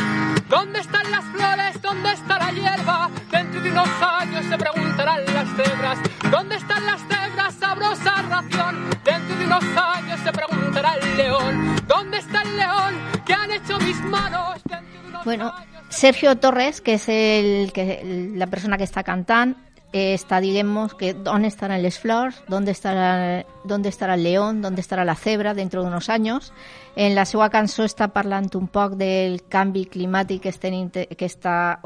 [0.49, 1.81] ¿Dónde están las flores?
[1.83, 3.11] ¿Dónde está la hierba?
[3.31, 5.99] Dentro de unos años se preguntarán las cebras.
[6.31, 7.55] ¿Dónde están las cebras?
[7.55, 8.91] Sabrosa ración.
[9.05, 11.77] Dentro de unos años se preguntará el león.
[11.87, 12.95] ¿Dónde está el león?
[13.25, 14.61] ¿Qué han hecho mis manos?
[14.65, 15.53] Dentro de unos Bueno,
[15.89, 19.57] Sergio Torres, que es el, que, la persona que està cantant,
[19.93, 24.81] eh, està, diguem que on estaran les flors, ¿Dónde estarà, dónde estarà el león, dónde
[24.83, 26.53] estarà la cebra dentro d'uns anys.
[26.97, 31.81] En la seva cançó està parlant un poc del canvi climàtic que, estem, que està,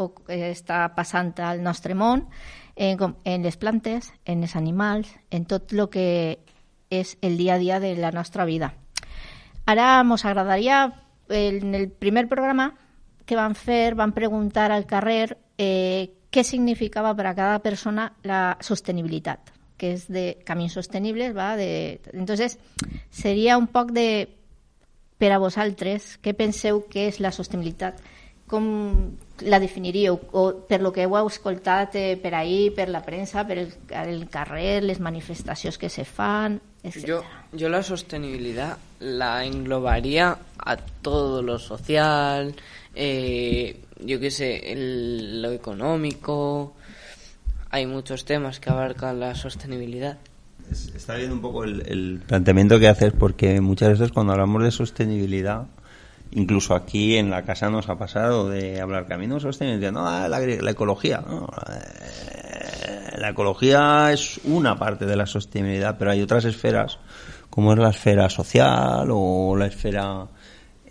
[0.94, 2.26] passant al nostre món,
[2.76, 6.38] en, com- en les plantes, en els animals, en tot el que
[6.90, 8.74] és el dia a dia de la nostra vida.
[9.66, 10.92] Ara mos agradaria,
[11.28, 12.74] en el primer programa
[13.24, 18.56] que van fer, van preguntar al carrer eh, què significava per a cada persona la
[18.64, 21.52] sostenibilitat, que és de camins sostenibles, va?
[21.58, 22.58] De, entonces,
[23.14, 24.26] seria un poc de,
[25.18, 28.02] per a vosaltres, què penseu que és la sostenibilitat?
[28.50, 28.66] Com
[29.46, 30.18] la definiríeu?
[30.36, 33.70] O per lo que heu escoltat eh, per ahir, per la premsa, per el,
[34.02, 37.06] el carrer, les manifestacions que se fan, etc.
[37.06, 42.54] Yo, yo la sostenibilidad la englobaría a todo lo social,
[42.94, 46.74] eh, yo qué sé, el- lo económico.
[47.70, 50.18] Hay muchos temas que abarcan la sostenibilidad.
[50.70, 55.66] Está viendo un poco el, planteamiento que haces porque muchas veces cuando hablamos de sostenibilidad,
[56.33, 60.70] incluso aquí en la casa nos ha pasado de hablar caminos sostenibles, no, ah, la,
[60.70, 61.22] ecología,
[61.68, 66.98] eh, la ecología es una parte de la sostenibilidad, pero hay otras esferas
[67.50, 70.26] como es la esfera social o la esfera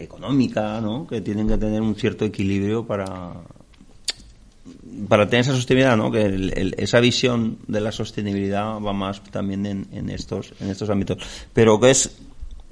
[0.03, 1.07] económica, ¿no?
[1.07, 3.33] que tienen que tener un cierto equilibrio para
[5.09, 6.11] para tener esa sostenibilidad, ¿no?
[6.11, 10.69] Que el- el- esa visión de la sostenibilidad va más también en, en estos en
[10.69, 11.17] estos ámbitos.
[11.53, 12.15] Pero que es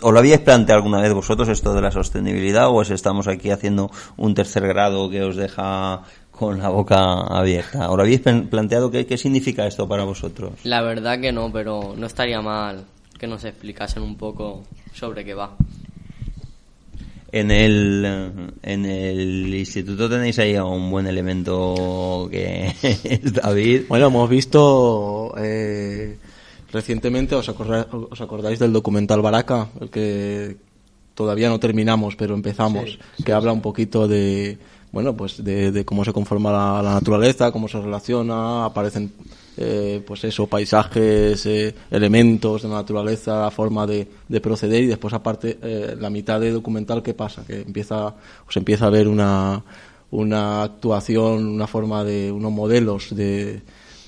[0.03, 3.51] ¿Os lo habíais planteado alguna vez vosotros esto de la sostenibilidad o es estamos aquí
[3.51, 7.87] haciendo un tercer grado que os deja con la boca abierta?
[7.87, 10.53] ¿Os lo habéis planteado qué, qué significa esto para vosotros?
[10.63, 12.83] La verdad que no, pero no estaría mal
[13.19, 15.55] que nos explicasen un poco sobre qué va.
[17.33, 23.83] En el, en el instituto tenéis ahí a un buen elemento que es David.
[23.87, 26.17] Bueno, hemos visto eh,
[26.73, 29.69] recientemente, ¿os acordáis, ¿os acordáis del documental Baraka?
[29.79, 30.57] El que
[31.15, 34.57] todavía no terminamos, pero empezamos, que habla un poquito de,
[34.91, 39.13] bueno, pues de, de cómo se conforma la, la naturaleza, cómo se relaciona, aparecen,
[39.57, 44.87] eh, pues eso, paisajes, eh, elementos de la naturaleza, la forma de, de proceder y
[44.87, 48.15] después aparte eh, la mitad del documental que pasa, que empieza,
[48.47, 49.63] os empieza a ver una,
[50.11, 53.61] una actuación, una forma de, unos modelos de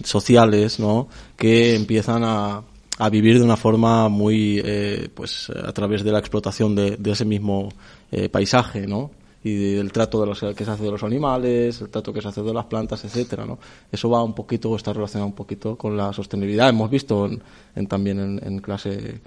[0.04, 1.08] sociales, ¿no?
[1.38, 2.64] Que empiezan a,
[2.98, 7.12] a vivir de una forma muy, eh, pues, a través de la explotación de, de
[7.12, 7.70] ese mismo
[8.12, 9.12] eh, paisaje, ¿no?
[9.46, 12.30] Y del trato de los, que se hace de los animales, el trato que se
[12.30, 13.60] hace de las plantas, etcétera, ¿no?
[13.92, 16.70] Eso va un poquito, o está relacionado un poquito con la sostenibilidad.
[16.70, 17.42] Hemos visto en,
[17.76, 19.20] en- también en, en clase.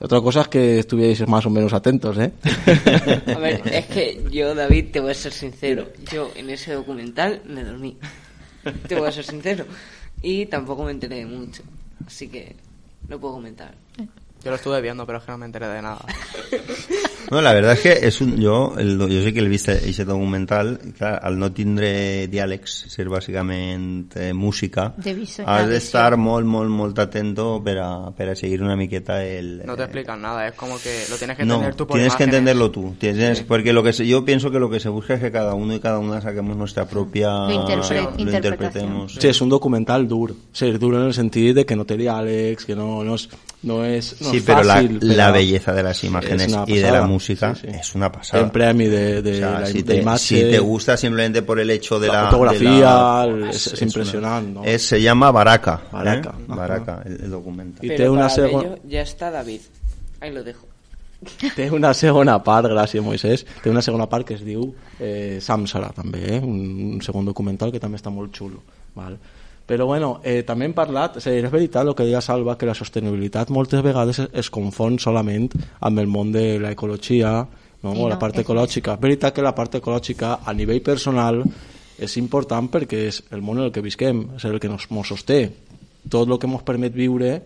[0.00, 2.32] Otra cosa es que estuvierais más o menos atentos, ¿eh?
[3.34, 5.88] A ver, es que yo, David, te voy a ser sincero.
[6.10, 7.98] Yo en ese documental me dormí.
[8.86, 9.66] Te voy a ser sincero.
[10.22, 11.62] Y tampoco me enteré de mucho.
[12.06, 12.56] Así que
[13.08, 13.74] no puedo comentar.
[14.42, 16.04] Yo lo estuve viendo, pero es que no me enteré de nada.
[17.30, 20.04] No, la verdad es que es un, yo, el, yo sé que el viste ese
[20.04, 26.46] documental, clar, al no tindre diàlegs, ser bàsicament eh, música, De viso- has d'estar molt,
[26.46, 29.62] molt, molt atento per a, per a seguir una miqueta el...
[29.66, 32.16] No te explican nada, es como que lo tienes que No, entender tú por tienes
[32.16, 32.94] que entenderlo tú.
[32.98, 33.44] Tienes, Sí.
[33.46, 35.74] Porque lo que se- yo pienso que lo que se busca es que cada uno
[35.74, 37.28] y cada una saquemos nuestra propia...
[37.30, 39.14] Lo interpre- lo interpretemos.
[39.20, 40.34] Sí, és un documental dur.
[40.52, 43.28] Sí, és dur en el sentit de que no té diàlegs, que no, no és,
[43.62, 46.56] no es, no sí, es pero la, fácil, la pero belleza de las es imágenes
[46.66, 47.06] y de la pasada.
[47.18, 47.76] Música Sí, sí.
[47.80, 48.44] es una pasada.
[48.44, 51.68] El premio de, de O sea, la si, te, si te gusta simplemente por el
[51.70, 54.64] hecho de La la, fotografía, de la- el- es- es impresionante, una- ¿no?
[54.64, 55.80] es- se llama Baraka.
[55.84, 55.88] ¿eh?
[55.92, 56.54] Baraka, ajá.
[56.54, 57.84] Baraka, el, el documental.
[57.84, 59.60] Y té una ello ya está David.
[60.20, 60.66] Ahí lo dejo.
[61.56, 64.68] té una segona part, gràcies Moisès, té una segona part que es diu
[65.02, 66.38] eh, Samsara també, eh?
[66.38, 68.62] un, un segon documental que també està molt xulo.
[68.94, 69.16] Val?
[69.68, 72.66] Però bueno, eh, també hem parlat, o sigui, és veritat el que deia Salva, que
[72.68, 75.50] la sostenibilitat moltes vegades es, es confon solament
[75.84, 77.34] amb el món de l'ecologia,
[77.82, 77.92] no?
[77.92, 78.96] I o la no, part és ecològica.
[78.96, 81.42] És veritat que la part ecològica a nivell personal
[81.98, 85.12] és important perquè és el món en el que visquem, és el que nos, nos
[85.12, 85.42] sosté.
[86.08, 87.36] Tot el que ens permet viure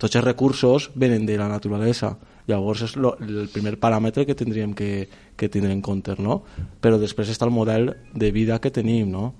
[0.00, 2.14] tots els recursos venen de la naturalesa
[2.48, 5.06] llavors és lo, el primer paràmetre que tindríem que,
[5.36, 6.40] que tindre en compte no?
[6.80, 9.34] però després està el model de vida que tenim no?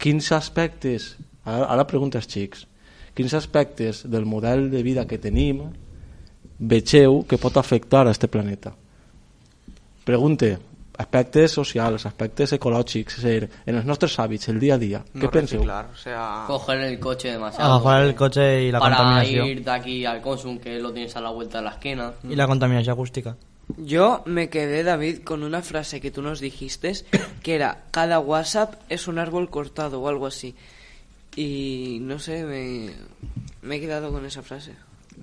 [0.00, 1.12] quins aspectes
[1.48, 2.66] ara, ara preguntes xics
[3.16, 5.64] quins aspectes del model de vida que tenim
[6.58, 8.74] vegeu que pot afectar a este planeta
[10.04, 10.58] pregunte
[10.98, 15.30] aspectes socials, aspectes ecològics dir, en els nostres hàbits, el dia a dia No què
[15.30, 15.60] penseu?
[15.62, 16.44] reciclar, o sea...
[16.48, 17.74] Coger el coche demasiado.
[17.74, 19.46] Agafar el coche y la para contaminación.
[19.46, 22.12] ir de aquí al Consum, que lo tienes a la vuelta de la esquina.
[22.28, 23.36] Y la contaminación acústica.
[23.76, 26.92] Yo me quedé, David, con una frase que tú nos dijiste,
[27.42, 30.56] que era, cada WhatsApp es un árbol cortado o algo así.
[31.38, 32.90] Y no sé, me,
[33.62, 34.72] me he quedado con esa frase.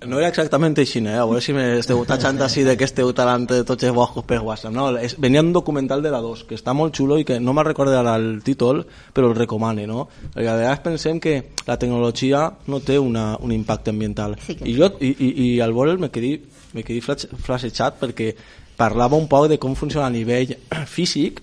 [0.07, 1.15] No era exactament així, eh?
[1.15, 4.41] a veure si m'esteu tachant així de que esteu talant de tots els boscos per
[4.43, 4.73] WhatsApp.
[4.75, 7.53] No, és, venia un documental de la 2, que està molt xulo i que no
[7.55, 8.83] me'n recordo ara el títol,
[9.15, 10.05] però el recomane, no?
[10.33, 11.35] Perquè a vegades pensem que
[11.67, 14.35] la tecnologia no té una, un impacte ambiental.
[14.43, 16.37] Sí que I jo, i, i, i al veure'l me quedé,
[16.75, 18.33] me quedé flash- flashejat perquè
[18.75, 20.57] parlava un poc de com funciona a nivell
[20.95, 21.39] físic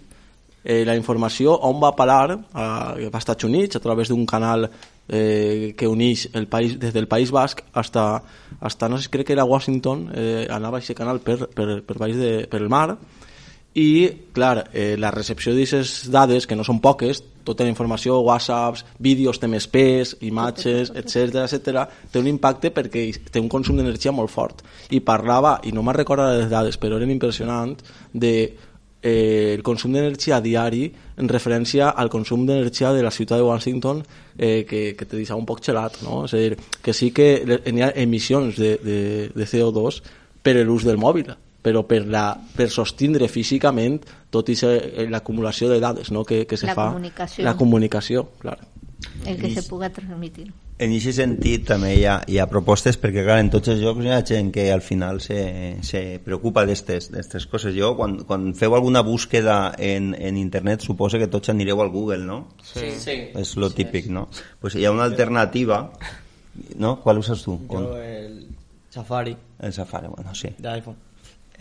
[0.65, 4.69] eh, la informació on va a parar a, a Estats Units a través d'un canal
[5.09, 8.23] eh, que uneix el país, des del País Basc hasta,
[8.61, 12.17] hasta no sé, crec que era Washington eh, anava aquest canal per, per, per, baix
[12.17, 12.97] de, per el mar
[13.75, 18.85] i, clar, eh, la recepció d'aquestes dades, que no són poques, tota la informació, whatsapps,
[19.01, 24.63] vídeos pes, imatges, etc etc, té un impacte perquè té un consum d'energia molt fort.
[24.91, 27.83] I parlava, i no me'n recordo les dades, però eren impressionants,
[28.13, 28.53] de
[29.03, 30.87] eh, el consum d'energia diari
[31.19, 34.03] en referència al consum d'energia de la ciutat de Washington
[34.39, 36.25] eh, que, que te deixava un poc gelat no?
[36.25, 37.31] és a dir, que sí que
[37.67, 38.99] hi ha emissions de, de,
[39.35, 40.03] de CO2
[40.43, 44.01] per l'ús del mòbil però per, la, per sostindre físicament
[44.35, 44.57] tot i
[45.11, 46.25] l'acumulació de dades no?
[46.25, 47.45] que, que se La fa comunicació.
[47.45, 48.59] la comunicació clar.
[49.27, 50.51] el que se puga transmitir.
[50.83, 54.03] En aquest sentit també hi ha, hi ha propostes perquè clar, en tots els jocs
[54.03, 55.39] hi ha gent que al final se,
[55.87, 57.77] se preocupa d'aquestes coses.
[57.77, 62.27] Jo, quan, quan feu alguna búsqueda en, en internet, suposo que tots anireu al Google,
[62.27, 62.41] no?
[62.67, 62.91] Sí.
[62.99, 63.17] sí.
[63.39, 64.27] És lo típic, no?
[64.61, 65.85] Pues hi ha una alternativa,
[66.77, 66.99] ¿no?
[67.01, 67.61] ¿Cuál usas tú?
[67.71, 68.49] Yo el
[68.91, 70.51] Safari El Safari, bueno, sí.
[70.59, 71.12] de iPhone.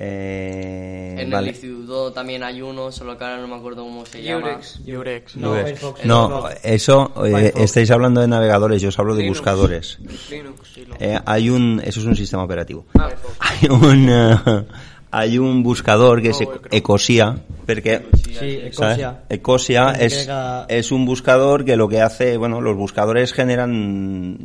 [0.03, 1.49] Eh, En vale.
[1.49, 4.59] el instituto también hay uno, solo que ahora no me acuerdo cómo se llama.
[4.83, 5.35] Yurex.
[5.37, 6.05] No, Firefox.
[6.05, 9.39] no, eso, eh, estáis hablando de navegadores, yo os hablo de Linux.
[9.39, 9.99] buscadores.
[10.31, 10.71] Linux.
[10.99, 12.85] Eh, hay un, eso es un sistema operativo.
[12.97, 14.65] Ah, Hay un, eh,
[15.11, 16.77] hay un buscador que es No, el Chrome.
[16.77, 17.35] Ecosia,
[17.67, 18.01] porque.
[18.67, 19.23] Ecosia.
[19.29, 20.29] Ecosia es,
[20.69, 24.37] es un buscador que lo que hace, bueno, los buscadores generan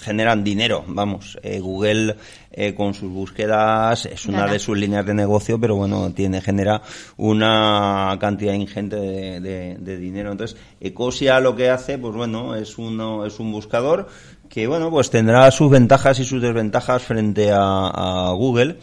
[0.00, 1.38] generan dinero, vamos.
[1.42, 2.16] Eh, Google
[2.50, 4.52] eh, con sus búsquedas es una Gana.
[4.52, 6.82] de sus líneas de negocio, pero bueno, tiene genera
[7.16, 10.32] una cantidad ingente de, de- de dinero.
[10.32, 14.08] Entonces, Ecosia lo que hace, pues bueno, es uno es un buscador
[14.48, 17.58] que bueno, pues tendrá sus ventajas y sus desventajas frente a,
[17.88, 18.76] a Google.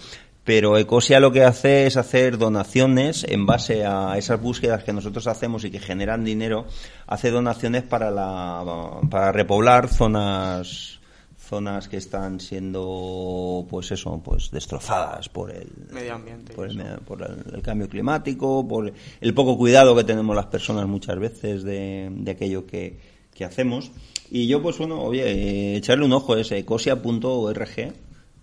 [0.44, 5.28] Pero Ecosia lo que hace es hacer donaciones en base a esas búsquedas que nosotros
[5.28, 6.66] hacemos y que generan dinero,
[7.08, 10.96] hace donaciones para la para repoblar zonas
[11.38, 16.54] zonas que están siendo pues eso, pues destrozadas por el Medio ambiente.
[16.54, 20.86] por, el, por el- el cambio climático, por el poco cuidado que tenemos las personas
[20.88, 23.00] muchas veces de, de aquello que,
[23.34, 23.92] que hacemos.
[24.30, 27.94] Y yo, pues bueno, oye, eh, echarle un ojo es ecosia.org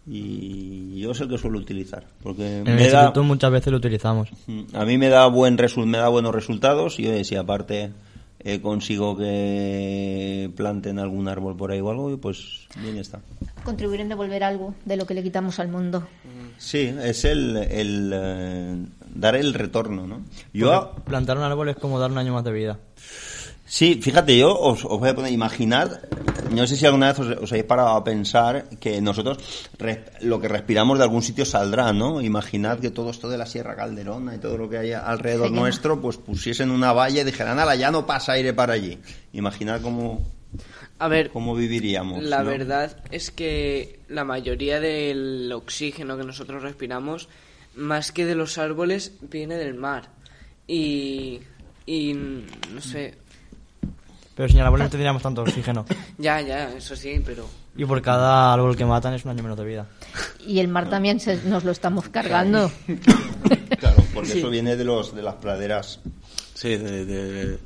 [0.06, 2.04] y yo es el que suelo utilizar.
[2.22, 4.28] Porque En el me da, instituto muchas veces lo utilizamos.
[4.72, 7.90] a mí me da, buen resu- me da buenos resultados y oye, si aparte
[8.40, 13.20] eh, consigo que planten algún árbol por ahí o algo, pues bien está.
[13.64, 16.06] Contribuir en devolver algo de lo que le quitamos al mundo.
[16.58, 18.76] Sí, es el, el eh,
[19.14, 20.22] dar el retorno, ¿no?
[20.54, 22.78] Yo, Porque plantar un árbol es como dar un año más de vida.
[23.68, 26.08] Sí, fíjate, yo os, os voy a poner, imaginar,
[26.52, 29.38] no sé si alguna vez os, os habéis parado a pensar que nosotros
[29.78, 32.22] res- lo que respiramos de algún sitio saldrá, ¿no?
[32.22, 36.00] Imaginad que todo esto de la Sierra Calderona y todo lo que hay alrededor nuestro,
[36.00, 38.98] pues pusiesen una valla y dijeran, ala, ya no pasa aire para allí.
[39.32, 40.24] Imaginad cómo,
[41.00, 42.22] A ver, ¿Cómo viviríamos?
[42.22, 42.50] La no?
[42.50, 47.28] verdad es que la mayoría del oxígeno que nosotros respiramos,
[47.74, 50.08] más que de los árboles, viene del mar.
[50.68, 51.40] Y,
[51.84, 53.14] y no sé,
[54.36, 55.84] Pero sin árboles no tendríamos tanto oxígeno.
[56.18, 57.46] ya, ya, eso sí, pero...
[57.76, 59.86] Y por cada árbol que matan es un año menos de vida.
[60.46, 62.70] Y el mar también se- nos lo estamos cargando.
[63.78, 64.38] Claro, porque Sí.
[64.38, 66.00] eso viene de los de las praderas.
[66.54, 67.58] Sí, de, de-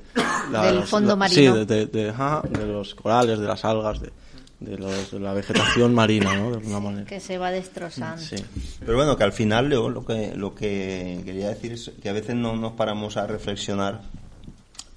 [0.50, 1.56] Del fondo Sí, marino.
[1.56, 4.10] de, de- de- ajá, de los corales, de las algas, de,
[4.58, 6.50] de, los- de la vegetación marina, ¿no?
[6.50, 7.06] De alguna manera.
[7.06, 8.20] que se va destrozando.
[8.20, 8.34] Sí.
[8.80, 12.12] Pero bueno, que al final Leo, lo que lo que quería decir es que a
[12.12, 14.00] veces no nos paramos a reflexionar,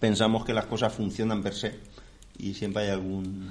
[0.03, 1.71] pensamos que las cosas funcionan per se
[2.37, 3.47] y siempre hay algún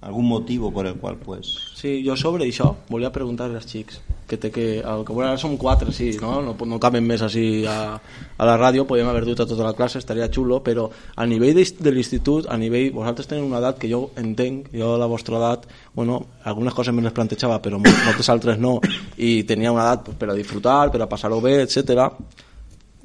[0.00, 3.98] algún motivo por el cual pues Sí, jo sobre això volia preguntar als xics
[4.30, 6.38] que té que, el que bueno, ara som quatre, sí, no?
[6.40, 7.96] no, no caben més així a,
[8.38, 10.84] a la ràdio, podem haver dut a tota la classe, estaria xulo, però
[11.18, 14.92] a nivell de, de l'institut, a nivell, vosaltres teniu una edat que jo entenc, jo
[14.94, 15.66] a la vostra edat,
[15.98, 18.76] bueno, algunes coses me les plantejava, però mol- moltes altres no,
[19.18, 22.06] i tenia una edat pues, per a disfrutar, per a passar-ho bé, etc.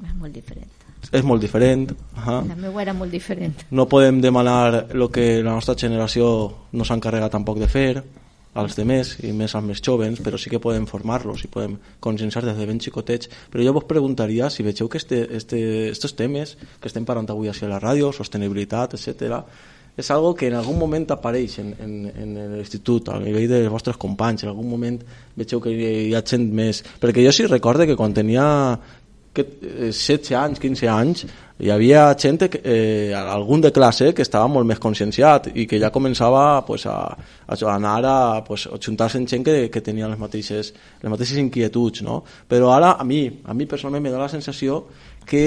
[0.06, 0.70] És molt diferent.
[1.12, 1.90] És molt diferent.
[2.16, 3.66] Uh La meva era molt diferent.
[3.70, 8.04] no podem demanar el que la nostra generació no s'encarrega tampoc de fer
[8.56, 12.44] als demés i més als més jovens, però sí que podem formar-los i podem conscienciar
[12.44, 13.28] des de ben xicotets.
[13.52, 17.48] Però jo vos preguntaria si vegeu que este, este, estos temes que estem parlant avui
[17.48, 19.42] així a la ràdio, sostenibilitat, etc
[19.96, 23.96] és algo que en algun moment apareix en, en, en l'institut, a nivell dels vostres
[23.96, 24.98] companys, en algun moment
[25.40, 26.82] vegeu que hi ha gent més...
[27.00, 28.44] Perquè jo sí recorde que quan tenia
[29.36, 31.26] que, eh, 16 anys, 15 anys,
[31.58, 35.78] hi havia gent, que, eh, algun de classe que estava molt més conscienciat i que
[35.80, 37.16] ja començava pues, a,
[37.48, 40.72] a anar a, pues, juntar-se amb gent que, que tenia les mateixes,
[41.02, 42.22] les mateixes inquietuds, no?
[42.48, 44.84] Però ara, a mi, a mi personalment me dona la sensació
[45.26, 45.42] que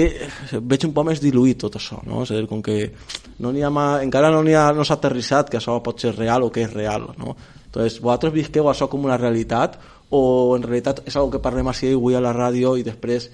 [0.60, 2.24] veig un poc més diluït tot això, no?
[2.24, 2.90] És a dir, com que
[3.38, 6.50] no ha encara no n'hi ha, no s'ha aterrissat que això pot ser real o
[6.50, 7.36] que és real, no?
[7.70, 9.78] Entonces, vosaltres visqueu això com una realitat
[10.10, 13.28] o en realitat és algo que parlem així avui a la ràdio i després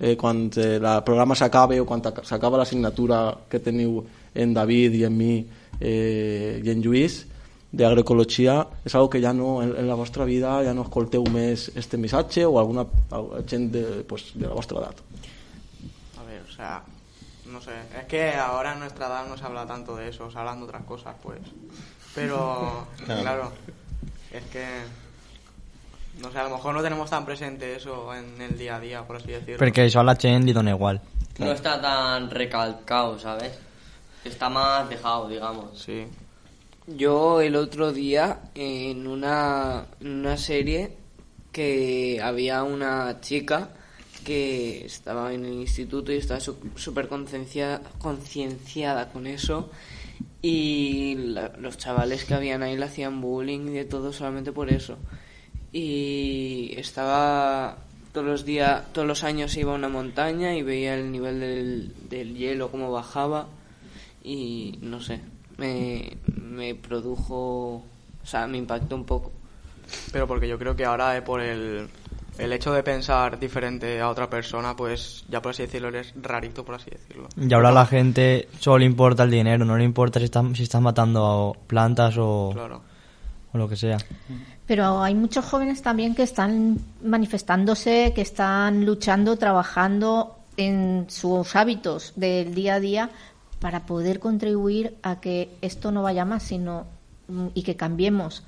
[0.00, 4.94] eh, quan eh, el programa s'acabe o quan ac- s'acaba l'assignatura que teniu en David
[4.94, 5.32] i en mi
[5.80, 7.24] eh, i en Lluís
[7.72, 11.68] d'agroecologia és algo que ja no, en, en la vostra vida ja no escolteu més
[11.76, 15.02] este missatge o alguna al- gent de, pues, de la vostra edat
[16.18, 16.82] A ver, o sea,
[17.46, 17.72] no sé.
[17.98, 20.64] Es que ahora en nuestra edad no se habla tanto de eso, se hablan de
[20.64, 21.38] otras cosas, pues.
[22.14, 23.20] Pero, Claro.
[23.22, 23.52] claro,
[24.32, 24.64] es que.
[26.20, 29.06] No sé, a lo mejor no tenemos tan presente eso en el día a día,
[29.06, 29.58] por así decirlo.
[29.58, 31.00] Perquè això a la gent li dona igual.
[31.38, 33.52] No está tan recalcado, ¿sabes?
[34.24, 35.78] Está más dejado, digamos.
[35.80, 36.06] Sí.
[36.88, 40.96] Yo el otro día en una, en una serie
[41.52, 43.68] que había una chica
[44.24, 49.70] que estaba en el instituto y estaba súper conciencia- concienciada con eso
[50.42, 54.68] y la- los chavales que habían ahí le hacían bullying y de todo solamente por
[54.70, 54.96] eso.
[55.72, 57.76] Y estaba
[58.12, 61.94] todos los días, todos los años iba a una montaña y veía el nivel del,
[62.08, 63.46] del hielo cómo bajaba
[64.24, 65.20] y no sé,
[65.58, 69.30] me, me produjo, o sea, me impactó un poco.
[70.12, 71.88] Pero porque yo creo que ahora eh, por el,
[72.38, 76.64] el hecho de pensar diferente a otra persona, pues ya por así decirlo, eres rarito,
[76.64, 77.28] por así decirlo.
[77.36, 80.44] Y ahora a la gente solo le importa el dinero, no le importa si estás,
[80.54, 82.82] si estás matando plantas o, Claro.
[83.52, 83.98] o lo que sea.
[84.68, 92.12] Pero hay muchos jóvenes también que están manifestándose, que están luchando, trabajando en sus hábitos
[92.16, 93.10] del día a día
[93.60, 96.86] para poder contribuir a que esto no vaya más, sino
[97.28, 98.44] mm, y que cambiemos.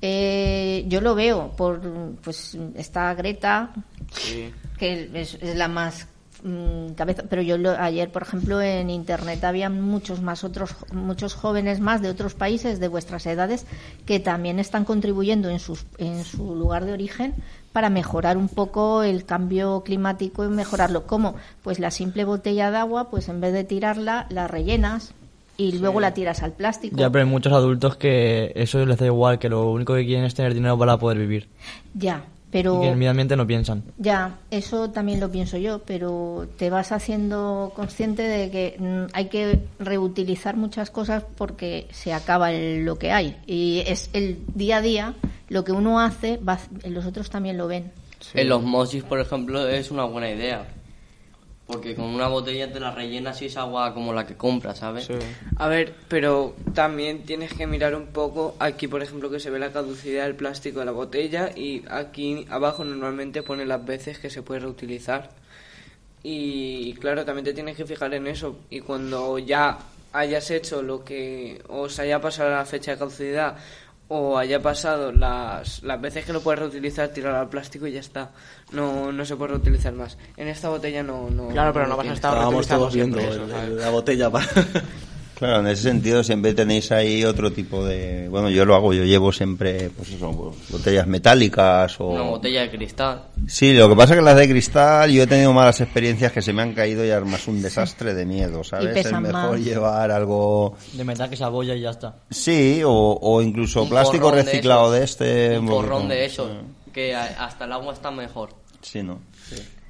[0.00, 1.80] Eh, yo lo veo por
[2.24, 3.72] pues está Greta
[4.10, 4.52] Sí.
[4.78, 6.08] que es, es la más
[6.42, 7.22] mm, cabeza.
[7.28, 12.02] Pero yo lo- ayer por ejemplo en internet había muchos más otros muchos jóvenes más
[12.02, 13.66] de otros países de vuestras edades
[14.06, 17.34] que también están contribuyendo en sus en su lugar de origen
[17.72, 21.06] para mejorar un poco el cambio climático y mejorarlo.
[21.06, 25.14] Cómo pues la simple botella de agua pues en vez de tirarla la rellenas
[25.56, 26.96] y luego la tiras al plástico.
[26.96, 30.24] Ya, pero hay muchos adultos que eso les da igual, que lo único que quieren
[30.24, 31.48] es tener dinero para poder vivir.
[31.94, 33.82] ya Y pero que en el medio ambiente no piensan.
[33.96, 39.26] Ya, eso también lo pienso yo, pero te vas haciendo consciente de que mm, hay
[39.26, 43.36] que reutilizar muchas cosas porque se acaba el- lo que hay.
[43.46, 45.14] Y es el día a día,
[45.48, 47.90] lo que uno hace, va, los otros también lo ven.
[48.34, 50.66] En los mochis, por ejemplo, es una buena idea.
[51.72, 55.08] Porque con una botella te la rellenas y es agua como la que compras, ¿sabes?
[55.56, 59.58] A ver, pero también tienes que mirar un poco aquí, por ejemplo, que se ve
[59.58, 64.28] la caducidad del plástico de la botella y aquí abajo normalmente pone las veces que
[64.28, 65.30] se puede reutilizar.
[66.22, 68.56] Y claro, también te tienes que fijar en eso.
[68.68, 69.78] Y cuando ya
[70.12, 73.56] hayas hecho lo que os haya pasado la fecha de caducidad
[74.14, 78.00] o haya pasado las, las veces que lo puedes reutilizar, tirar al plástico y ya
[78.00, 78.30] está.
[78.72, 80.18] No, no se puede reutilizar más.
[80.36, 81.30] En esta botella no...
[81.30, 83.68] no Claro, pero no vas a estar Estábamos todos viendo siempre eso, el- ¿sabes?
[83.70, 84.46] el- la botella para...
[85.38, 88.28] Claro, en ese sentido siempre tenéis ahí otro tipo de...
[88.28, 92.08] Bueno, yo lo hago, yo llevo siempre, pues eso, pues, botellas metálicas o...
[92.10, 93.22] Una botella de cristal.
[93.48, 96.42] Sí, lo que pasa es que las de cristal yo he tenido malas experiencias que
[96.42, 98.96] se me han caído y armas un desastre de miedo, ¿sabes?
[98.96, 99.60] Es pesan mejor más.
[99.60, 100.76] llevar algo...
[100.92, 102.14] De metal que se abolla y ya está.
[102.30, 105.18] Sí, o, o incluso Un plástico de reciclado esos.
[105.18, 105.58] de, este.
[105.58, 106.48] Un porrón de eso.
[106.92, 108.50] Que hasta el agua está mejor.
[108.80, 109.18] Sí, ¿no?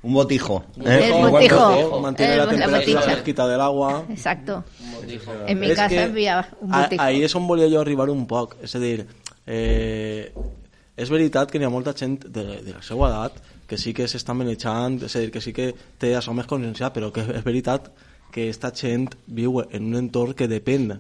[0.05, 0.65] Un botijo.
[0.85, 1.01] ¿eh?
[1.05, 1.93] El Igual botijo.
[1.95, 4.05] que- Mantiene El- la temperatura fresquita del agua.
[4.09, 4.65] Exacto.
[5.07, 5.33] Dijo.
[5.47, 7.03] En mi casa enviava un a- botijo.
[7.03, 8.57] Ahir és on volia jo arribar un poc.
[8.63, 9.07] És a dir,
[9.47, 10.33] eh,
[10.97, 14.05] és veritat que n'hi ha molta gent de, de la seva edat que sí que
[14.11, 17.45] s'està manejant, és a dir, que sí que té això més conscienciat, però que és
[17.45, 17.89] veritat
[18.33, 20.91] que esta gent viu en un entorn que depèn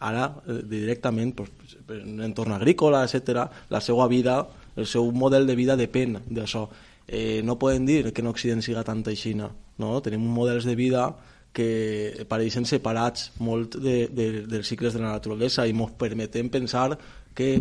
[0.00, 1.50] ara eh, directament pues,
[1.88, 3.48] en un entorn agrícola, etc.
[3.70, 4.46] La seva vida,
[4.76, 6.68] el seu model de vida depèn d'això.
[7.10, 9.48] Eh, no poden dir que en Occident siga tanta aixina,
[9.82, 9.96] no?
[10.02, 11.08] Tenim models de vida
[11.52, 16.94] que pareixen separats molt de, de, dels cicles de la naturalesa i ens permetem pensar
[17.34, 17.56] que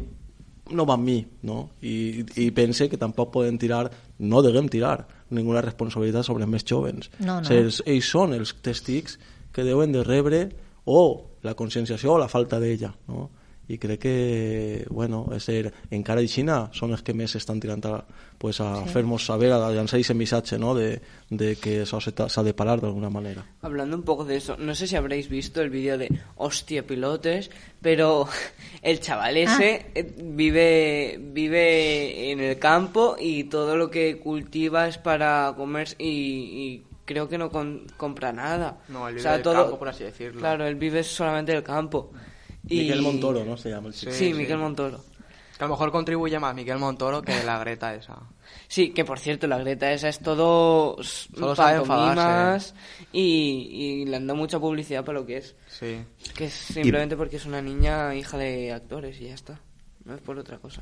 [0.69, 1.17] no va amb mi,
[1.49, 1.71] no?
[1.81, 3.87] I, i pense que tampoc poden tirar,
[4.19, 7.09] no deguem tirar ninguna responsabilitat sobre els més joves.
[7.19, 7.41] No, no.
[7.41, 9.17] O sigui, ells, ells són els tèstics
[9.55, 10.43] que deuen de rebre
[10.85, 11.01] o
[11.45, 13.29] la conscienciació o la falta d'ella, no?
[13.69, 17.85] I crec que, bueno, és dir, encara i Xina són els que més estan tirant
[17.85, 17.99] a,
[18.41, 18.89] pues, a Sí.
[18.95, 20.99] fer-nos saber, a llançar missatge, no?, de,
[21.29, 23.45] de que això s'ha s'ha de parar d'alguna manera.
[23.61, 27.51] Hablando un poco de eso, no sé si habréis visto el vídeo de hostia pilotes,
[27.79, 28.27] pero
[28.81, 34.97] el chaval ese eh, vive vive en el campo y todo lo que cultiva es
[34.97, 38.79] para comer y, y creo que no con- compra nada.
[38.87, 40.39] No, él O vive sea, del todo- campo, por así decirlo.
[40.39, 42.11] Claro, él vive solamente del campo.
[42.69, 42.79] Y...
[42.79, 43.57] Miguel Montoro, ¿no?
[43.57, 44.11] Se llama el chico.
[44.11, 45.03] Sí, Miguel Montoro.
[45.57, 48.17] Que a lo mejor contribuye más Miguel Montoro que la Greta esa.
[48.69, 52.73] Sí, que por cierto, la Greta esa es todo Solo pantomimas
[53.11, 55.55] y, y le han dado mucha publicidad para lo que es.
[55.67, 55.97] Sí.
[56.35, 59.59] Que es simplemente porque es una niña hija de actores y ya está.
[60.05, 60.81] No es por otra cosa.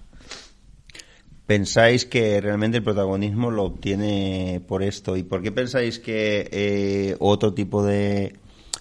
[1.48, 5.16] ¿Pensáis que realmente el protagonismo lo obtiene por esto?
[5.16, 8.36] ¿Y por qué pensáis que eh, otro tipo de,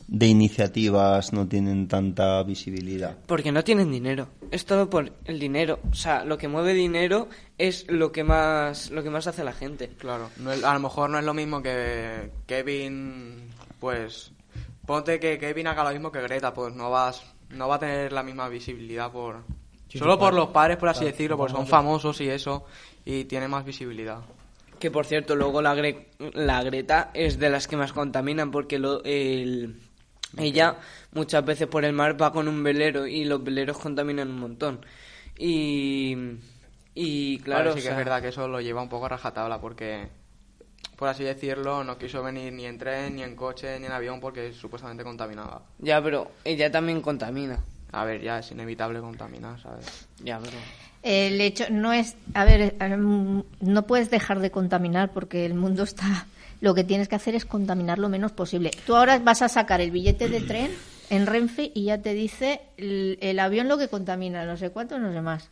[0.09, 3.17] de iniciativas no tienen tanta visibilidad?
[3.27, 4.29] Porque no tienen dinero.
[4.51, 5.81] Es todo por el dinero.
[5.91, 7.29] O sea, lo que mueve dinero
[7.59, 9.89] es lo que más, lo que más hace la gente.
[9.99, 13.49] Claro, no es- a lo mejor no es lo mismo que Kevin,
[13.81, 14.33] pues,
[14.87, 18.13] ponte que Kevin haga lo mismo que Greta, pues no vas, no va a tener
[18.13, 19.43] la misma visibilidad por,
[19.89, 22.17] Sí, solo por los padres, por así Claro, decirlo, porque son famosos.
[22.17, 22.65] famosos y eso,
[23.05, 24.21] y tiene más visibilidad.
[24.79, 28.79] Que por cierto, luego la, Gre- la Greta es de las que más contaminan porque
[28.79, 29.81] lo, el-
[30.37, 30.77] ella
[31.13, 34.81] muchas veces por el mar va con un velero y los veleros contaminan un montón.
[35.39, 36.17] Y,
[36.95, 39.11] y claro, Vale, sí o que es verdad que eso lo lleva un poco a
[39.11, 40.09] rajatabla porque,
[40.97, 44.21] por así decirlo, no quiso venir ni en tren, ni en coche, ni en avión
[44.21, 45.63] porque supuestamente contaminaba.
[45.79, 47.59] ya, pero ella también contamina.
[47.93, 50.09] A ver, ya es inevitable contaminar, ¿sabes?
[50.23, 50.57] Ya, pero...
[51.03, 55.85] El hecho no es, a ver, em, no puedes dejar de contaminar porque el mundo
[55.85, 56.27] está,
[56.61, 58.71] lo que tienes que hacer es contaminar lo menos posible.
[58.87, 60.71] Tú ahora vas a sacar el billete de tren
[61.11, 64.99] en Renfe y ya te dice el, el avión lo que contamina, no sé cuánto,
[64.99, 65.51] no sé más.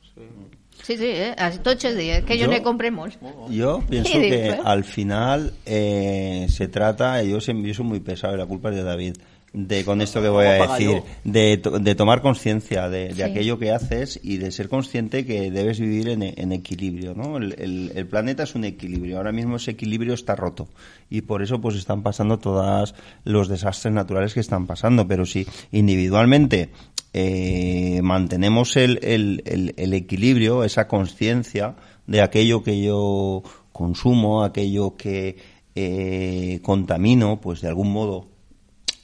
[0.83, 1.35] Sí, sí, ¿eh?
[1.39, 3.17] Así todos días, que yo, Yo- no compremos.
[3.49, 8.39] Yo pienso Sí, que al final eh, se trata, yo, yo soy muy pesado y
[8.39, 9.17] la culpa es de David,
[9.57, 13.23] de con esto que voy a decir, de, to- de tomar conciencia de, de Sí.
[13.23, 17.37] aquello que haces y de ser consciente que debes vivir en, en equilibrio, ¿no?
[17.37, 20.69] El, el- el planeta es un equilibrio, ahora mismo ese equilibrio está roto
[21.09, 22.95] y por eso pues están pasando todos
[23.25, 26.71] los desastres naturales que están pasando, pero si individualmente
[27.13, 31.77] eh, mantenemos el, el- el- el equilibrio, esa conciencia
[32.09, 35.37] de aquello que yo consumo, aquello que
[35.77, 38.27] eh, contamino, pues de algún modo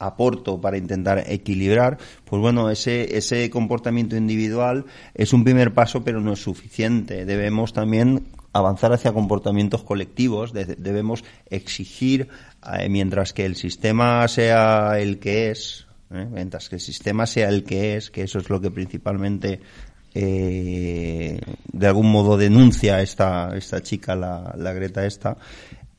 [0.00, 6.20] aporto para intentar equilibrar, pues bueno, ese, ese comportamiento individual es un primer paso, pero
[6.20, 7.24] no es suficiente.
[7.24, 12.28] Debemos también avanzar hacia comportamientos colectivos, de- debemos exigir,
[12.76, 16.26] eh, mientras que el sistema sea el que es, ¿eh?
[16.28, 19.60] mientras que el sistema sea el que es, que eso es lo que principalmente
[20.14, 21.40] eh,
[21.72, 25.36] de algún modo denuncia esta, esta chica, la, la Greta esta,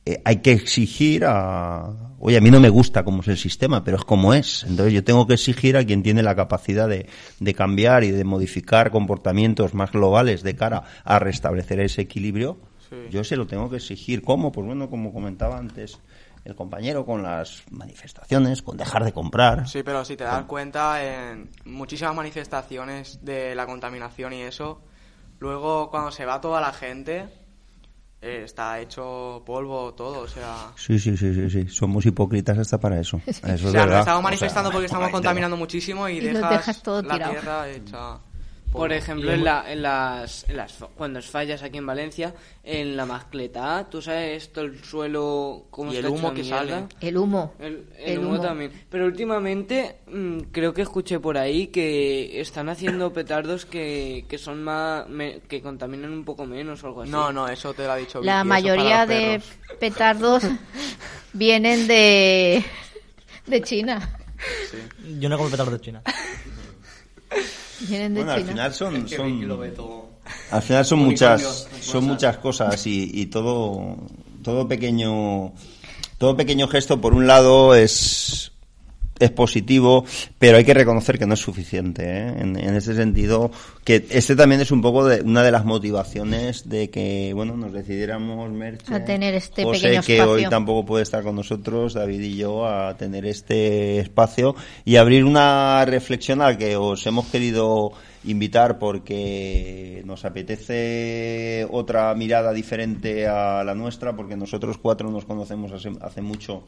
[0.04, 2.14] eh, hay que exigir a...
[2.18, 4.64] Oye, a mí no me gusta cómo es el sistema, pero es como es.
[4.64, 7.08] Entonces yo tengo que exigir a quien tiene la capacidad de,
[7.40, 12.60] de cambiar y de modificar comportamientos más globales de cara a restablecer ese equilibrio.
[12.88, 12.96] Sí.
[13.10, 14.22] Yo se lo tengo que exigir.
[14.22, 14.52] ¿Cómo?
[14.52, 15.98] Pues bueno, como comentaba antes,
[16.44, 19.68] el compañero con las manifestaciones, con dejar de comprar.
[19.68, 24.80] Sí, pero si te das cuenta, en muchísimas manifestaciones de la contaminación y eso,
[25.38, 27.28] luego cuando se va toda la gente,
[28.22, 30.72] eh, está hecho polvo todo, o sea...
[30.76, 31.68] Sí, sí, sí, sí, sí.
[31.68, 33.20] Somos hipócritas hasta para eso.
[33.26, 33.86] Eso O es sea, verdad.
[33.86, 37.32] nos estamos O sea, manifestando porque estamos contaminando muchísimo y, Y dejas todo la tirado.
[37.32, 38.18] tierra hecha...
[38.72, 43.04] Por ejemplo, en, la, en las, en las cuando fallas aquí en Valencia, en la
[43.04, 46.58] mascleta, tú sabes todo el suelo cómo Y el está humo hecho que mierda?
[46.58, 46.86] sale.
[47.00, 47.54] El humo.
[47.58, 48.40] El, el El humo, humo.
[48.42, 48.72] también.
[48.88, 54.62] Pero últimamente mm, creo que escuché por ahí que están haciendo petardos que, que son
[54.64, 57.10] más me- que contaminan un poco menos o algo así.
[57.10, 59.78] No, no, eso te lo ha dicho La mayoría de perros.
[59.78, 60.42] petardos
[61.34, 62.64] vienen de,
[63.46, 64.18] de China.
[65.18, 66.02] Yo no como petardo de China.
[67.80, 68.52] Vienen de Bueno, al China.
[68.52, 69.48] final son, son-
[70.50, 71.68] al final son muchas cosas.
[71.80, 73.96] son muchas cosas y, y todo
[74.42, 75.52] todo pequeño
[76.18, 78.51] todo pequeño gesto por un lado es
[79.24, 80.04] es positivo,
[80.38, 82.02] pero hay que reconocer que no es suficiente.
[82.04, 82.28] ¿eh?
[82.38, 83.50] En, en ese sentido,
[83.84, 87.72] que este también es un poco de una de las motivaciones de que, bueno, nos
[87.72, 90.32] decidiéramos, Merche, A tener este José, pequeño que espacio.
[90.32, 94.54] hoy tampoco puede estar con nosotros, David y yo, a tener este espacio
[94.84, 97.92] y abrir una reflexión a la que os hemos querido
[98.24, 105.72] invitar porque nos apetece otra mirada diferente a la nuestra, porque nosotros cuatro nos conocemos
[105.72, 106.64] hace, hace mucho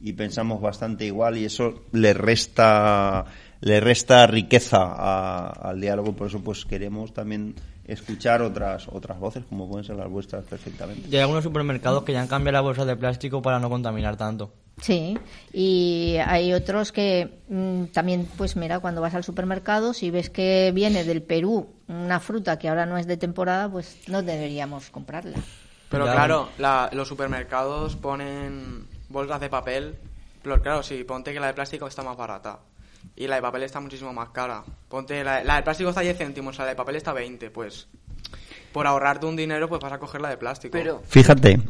[0.00, 3.24] y pensamos bastante igual y eso le resta
[3.60, 7.54] le resta riqueza a- al diálogo por eso pues queremos también
[7.86, 12.12] escuchar otras otras voces como pueden ser las vuestras perfectamente Y hay algunos supermercados que
[12.12, 14.52] ya han cambiado la bolsa de plástico para no contaminar tanto.
[14.80, 15.18] Sí,
[15.52, 20.70] y hay otros que mm, también, pues mira, cuando vas al supermercado, si ves que
[20.74, 25.38] viene del Perú una fruta que ahora no es de temporada, pues no deberíamos comprarla.
[25.88, 26.12] Pero Ya.
[26.12, 29.94] claro, la- los supermercados ponen bolsas de papel.
[30.42, 32.58] Pero claro, sí, ponte que la de plástico está más barata.
[33.16, 34.62] Y la de papel está muchísimo más cara.
[34.88, 37.50] Ponte, la, la de plástico está 10 céntimos, la de papel está 20.
[37.50, 37.88] Pues
[38.76, 40.72] por ahorrarte un dinero, pues vas a coger la de plástico.
[40.72, 41.62] Pero Fíjate,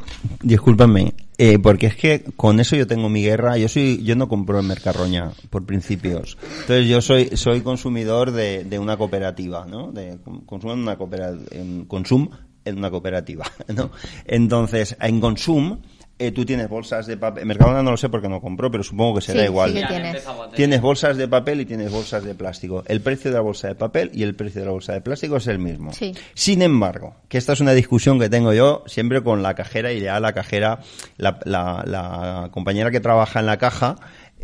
[0.42, 3.56] discúlpame, eh, porque es que con eso yo tengo mi guerra.
[3.58, 6.36] Yo soy, yo no compro en Mercarroña por principios.
[6.62, 9.92] Entonces yo soy, soy consumidor de, de una cooperativa, ¿no?
[9.92, 12.28] De consumo en una cooperativa, en consum
[12.64, 13.92] en una cooperativa, ¿no?
[14.24, 15.78] Entonces en Consum
[16.18, 17.44] eh, tú tienes bolsas de papel.
[17.46, 19.72] Mercadona no lo sé porque no compro, pero supongo que será Sí, igual.
[19.72, 20.24] sí que tienes.
[20.54, 22.82] Tienes bolsas de papel y tienes bolsas de plástico.
[22.86, 25.36] El precio de la bolsa de papel y el precio de la bolsa de plástico
[25.36, 25.92] es el mismo.
[25.92, 26.14] Sí.
[26.34, 30.00] Sin embargo, que esta es una discusión que tengo yo siempre con la cajera y
[30.00, 30.80] ya la cajera,
[31.18, 33.96] la, la- la compañera que trabaja en la caja,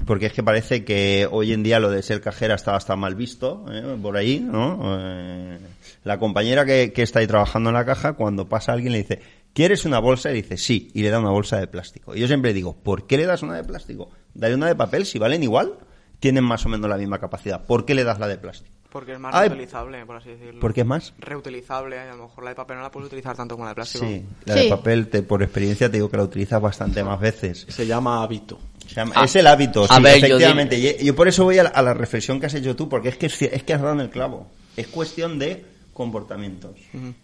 [0.06, 3.14] porque es que parece que hoy en día lo de ser cajera está hasta mal
[3.14, 3.96] visto, ¿eh?
[4.00, 4.78] por ahí, ¿no?
[4.98, 5.58] Eh,
[6.04, 9.20] la compañera que, que está ahí trabajando en la caja, cuando pasa alguien le dice,
[9.54, 10.30] ¿quieres una bolsa?
[10.30, 12.14] Y dice, sí, y le da una bolsa de plástico.
[12.14, 14.10] Y yo siempre digo, ¿por qué le das una de plástico?
[14.34, 15.74] Dale una de papel, si valen igual,
[16.20, 17.64] tienen más o menos la misma capacidad.
[17.64, 18.70] ¿Por qué le das la de plástico?
[18.90, 20.60] Porque es más Ay, reutilizable, por así decirlo.
[20.60, 21.14] ¿Por qué es más?
[21.18, 23.74] Reutilizable, a lo mejor la de papel no la puedes utilizar tanto como la de
[23.76, 24.04] plástico.
[24.06, 24.60] Sí, la Sí.
[24.64, 27.64] de papel, te, por experiencia te digo que la utilizas bastante más veces.
[27.70, 28.58] Se llama hábito.
[28.86, 30.78] Se llama- Ah, es el hábito, a sí, ver, yo efectivamente.
[30.78, 33.08] Y- Yo, por eso voy a la, a la reflexión que has hecho tú, porque
[33.08, 34.46] es que, es que has dado en el clavo.
[34.76, 36.72] Es cuestión de comportamientos.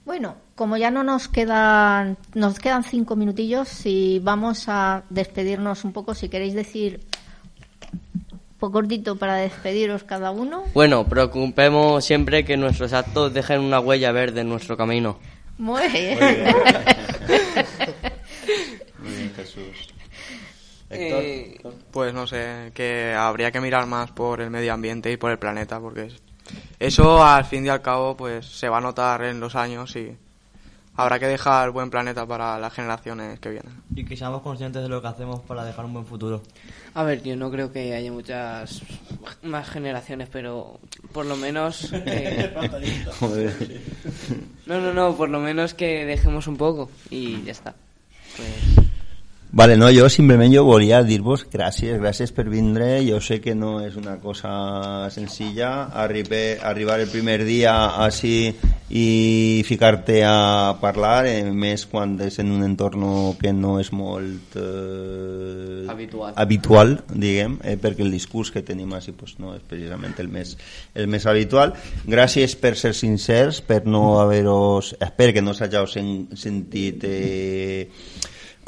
[0.04, 5.92] Bueno, como ya no nos quedan, nos quedan cinco minutillos, si vamos a despedirnos un
[5.92, 7.00] poco, si queréis decir
[8.32, 10.64] un poco cortito para despediros cada uno.
[10.74, 15.18] Bueno, preocupemos siempre que nuestros actos dejen una huella verde en nuestro camino.
[15.58, 16.18] Muy bien.
[19.02, 19.88] Muy bien, Jesús.
[20.90, 21.58] Eh,
[21.90, 25.38] Pues no sé, que habría que mirar más por el medio ambiente y por el
[25.38, 26.22] planeta, porque es-
[26.78, 30.16] eso al fin y al cabo pues se va a notar en los años y
[30.98, 33.82] habrá que dejar buen planeta para las generaciones que vienen.
[33.94, 36.42] Y que seamos conscientes de lo que hacemos para dejar un buen futuro.
[36.94, 38.82] a ver, yo no creo que haya muchas
[39.42, 40.80] más generaciones, pero
[41.12, 41.92] por lo menos...
[41.92, 42.52] eh,
[43.20, 43.80] Joder.
[44.66, 47.74] no, no, no, por lo menos que dejemos un poco y ya está.
[48.36, 48.87] Pues,
[49.50, 52.98] Vale, no, yo simplement jo volia dir-vos gràcies, gràcies per vindre.
[53.06, 57.72] Jo sé que no és una cosa senzilla arribar, arribar el primer dia
[58.04, 58.52] així
[58.92, 63.08] i ficar-te a parlar, eh, més quan és en un entorn
[63.40, 66.36] que no és molt eh, Habitual.
[66.36, 70.58] habitual diguem, eh, perquè el discurs que tenim així pues, no és precisament el més,
[70.94, 71.72] el més habitual.
[72.04, 74.98] Gràcies per ser sincers, per no haver-vos...
[75.00, 77.88] Espero que no us hàgiu sen, sentit eh,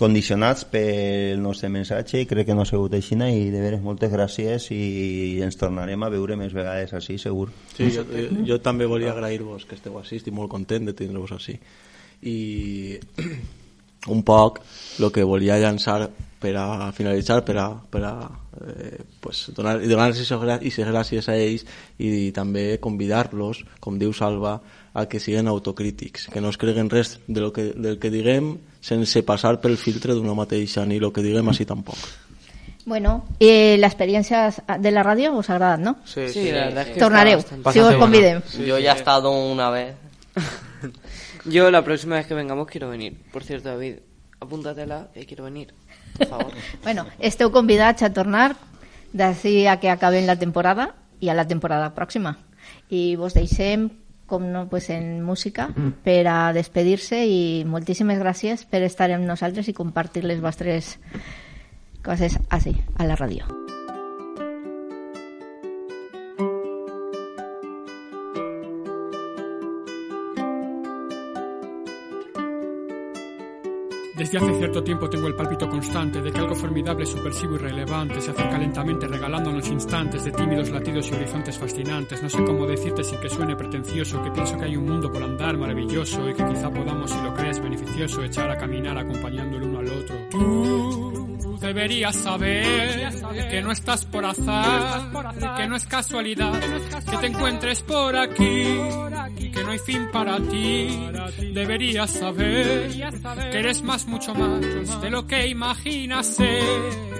[0.00, 4.10] condicionats pel nostre missatge i crec que no ha sigut així i de veres moltes
[4.12, 8.86] gràcies i ens tornarem a veure més vegades així segur Sí, jo, jo, jo també
[8.88, 11.58] volia agrair-vos que esteu així, estic molt content de tindre-vos així.
[12.22, 12.98] I
[14.14, 14.60] un poc
[14.98, 16.08] el que volia llançar
[16.40, 18.14] per a finalitzar, per a, per a
[18.64, 21.66] eh, pues, donar, donar-los aquestes gràcies a ells
[21.98, 24.56] i, també convidar-los, com diu Salva,
[24.94, 28.58] a que siguin autocrítics, que no es creguen res de lo que, del que diguem
[28.80, 31.98] sense passar pel filtre d'una mateixa, ni el que diguem així tampoc.
[32.86, 35.98] Bueno, eh, la experiencia de la radio os agrada, ¿no?
[36.04, 38.42] Sí, Sí, la verdad es que Tornareu, está si os conviden.
[38.66, 39.94] Yo ya he estado una vez.
[41.44, 43.16] Yo la próxima vez que vengamos quiero venir.
[43.32, 43.96] Por cierto, David,
[44.40, 45.74] apúntatela y quiero venir.
[46.18, 46.52] Por favor.
[46.82, 48.56] Bueno, esteu convidats a tornar
[49.12, 52.38] d'ací a que acaben la temporada i a la temporada pròxima.
[52.88, 53.90] I vos deixem,
[54.30, 55.68] com no, pues en música
[56.06, 60.96] per a despedir-se i moltíssimes gràcies per estar amb nosaltres i compartir les vostres
[62.06, 63.69] coses així, a la ràdio.
[74.30, 78.20] Desde hace cierto tiempo tengo el pálpito constante de que algo formidable, subversivo y relevante
[78.20, 82.22] se acerca lentamente regalándonos instantes de tímidos latidos y horizontes fascinantes.
[82.22, 85.20] No sé cómo decirte sin que suene pretencioso, que pienso que hay un mundo por
[85.20, 89.64] andar maravilloso y que quizá podamos, si lo crees beneficioso, echar a caminar acompañando el
[89.64, 91.09] uno al otro.
[91.60, 93.12] Deberías saber
[93.50, 95.10] que no estás por azar,
[95.56, 96.58] que no es casualidad,
[97.10, 98.78] que te encuentres por aquí,
[99.52, 101.08] que no hay fin para ti.
[101.52, 102.90] Deberías saber
[103.50, 107.10] que eres más, mucho más de lo que imaginas ser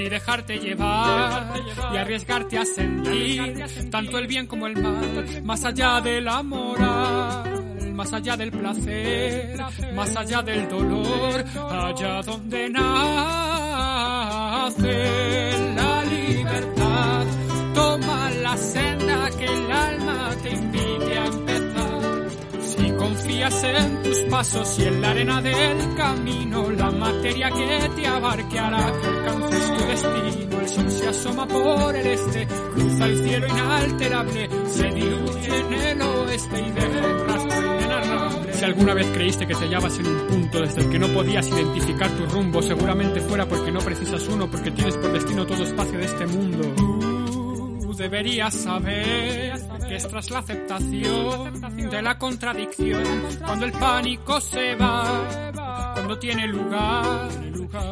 [0.00, 1.54] y dejarte llevar
[1.92, 7.94] y arriesgarte a sentir tanto el bien como el mal, más allá de la moral,
[7.94, 9.58] más allá del placer,
[9.94, 12.68] más allá del dolor, allá donde
[14.78, 17.26] nace la libertad.
[17.74, 22.28] Toma la senda que el alma te invite a empezar.
[22.62, 28.06] Si confías en tus pasos y en la arena del camino, la materia que te
[28.06, 30.60] abarque hará que alcances tu destino.
[30.60, 35.89] El sol se asoma por el este, cruza el cielo inalterable, se diluye en el
[38.70, 42.08] alguna vez creíste que te hallabas en un punto desde el que no podías identificar
[42.10, 46.04] tu rumbo, seguramente fuera porque no precisas uno, porque tienes por destino todo espacio de
[46.04, 46.74] este mundo.
[47.82, 53.02] Tú deberías saber que es tras la aceptación de la contradicción,
[53.44, 57.28] cuando el pánico se va, cuando tiene lugar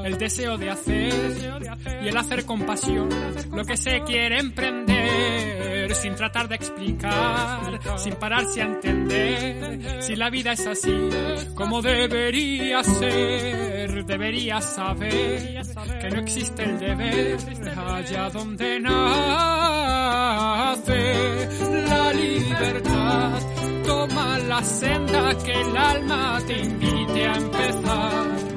[0.04, 1.60] el deseo de hacer
[2.02, 3.08] y el hacer con pasión
[3.52, 10.30] lo que se quiere emprender sin tratar de explicar, sin pararse a entender si la
[10.30, 11.08] vida es así
[11.54, 15.62] como debería ser, deberías saber
[16.00, 17.36] que no existe el deber
[17.76, 18.98] allá donde nace
[21.88, 23.42] la libertad.
[23.84, 28.47] Toma la senda que el alma te invite a empezar.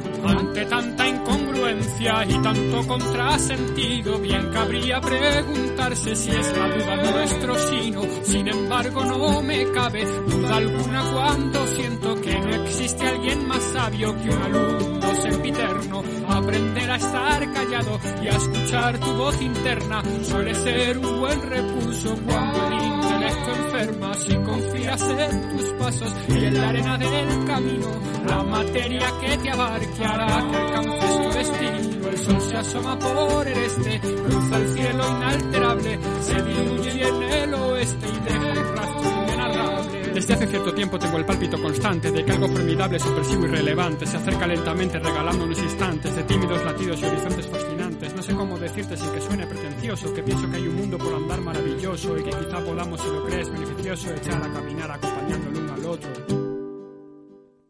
[0.52, 8.02] Ante tanta incongruencia y tanto contrasentido, bien cabría preguntarse si es la duda nuestro sino.
[8.24, 14.14] Sin embargo, no me cabe duda alguna cuando siento que no existe alguien más sabio
[14.22, 16.04] que un alumno sempiterno.
[16.28, 22.14] Aprender a estar callado y a escuchar tu voz interna suele ser un buen recurso
[22.26, 22.91] cuando
[23.32, 24.14] intelecto enferma.
[24.16, 27.88] Si confías en tus pasos y en la arena del camino,
[28.28, 32.08] la materia que te abarque hará que alcances tu destino.
[32.10, 37.54] El sol se asoma por el este, cruza el cielo inalterable, se diluye en el
[37.54, 38.72] oeste y deja.
[40.14, 44.06] Desde hace cierto tiempo tengo el pálpito constante de que algo formidable, supersivo y relevante
[44.06, 47.71] se acerca lentamente regalando unos instantes de tímidos latidos y horizontes fascinantes.
[48.16, 51.14] No sé cómo decirte sin que suene pretencioso, que pienso que hay un mundo por
[51.14, 55.74] andar maravilloso y que quizá podamos, si lo crees, beneficioso, echar a caminar acompañándolo uno
[55.74, 56.41] al otro.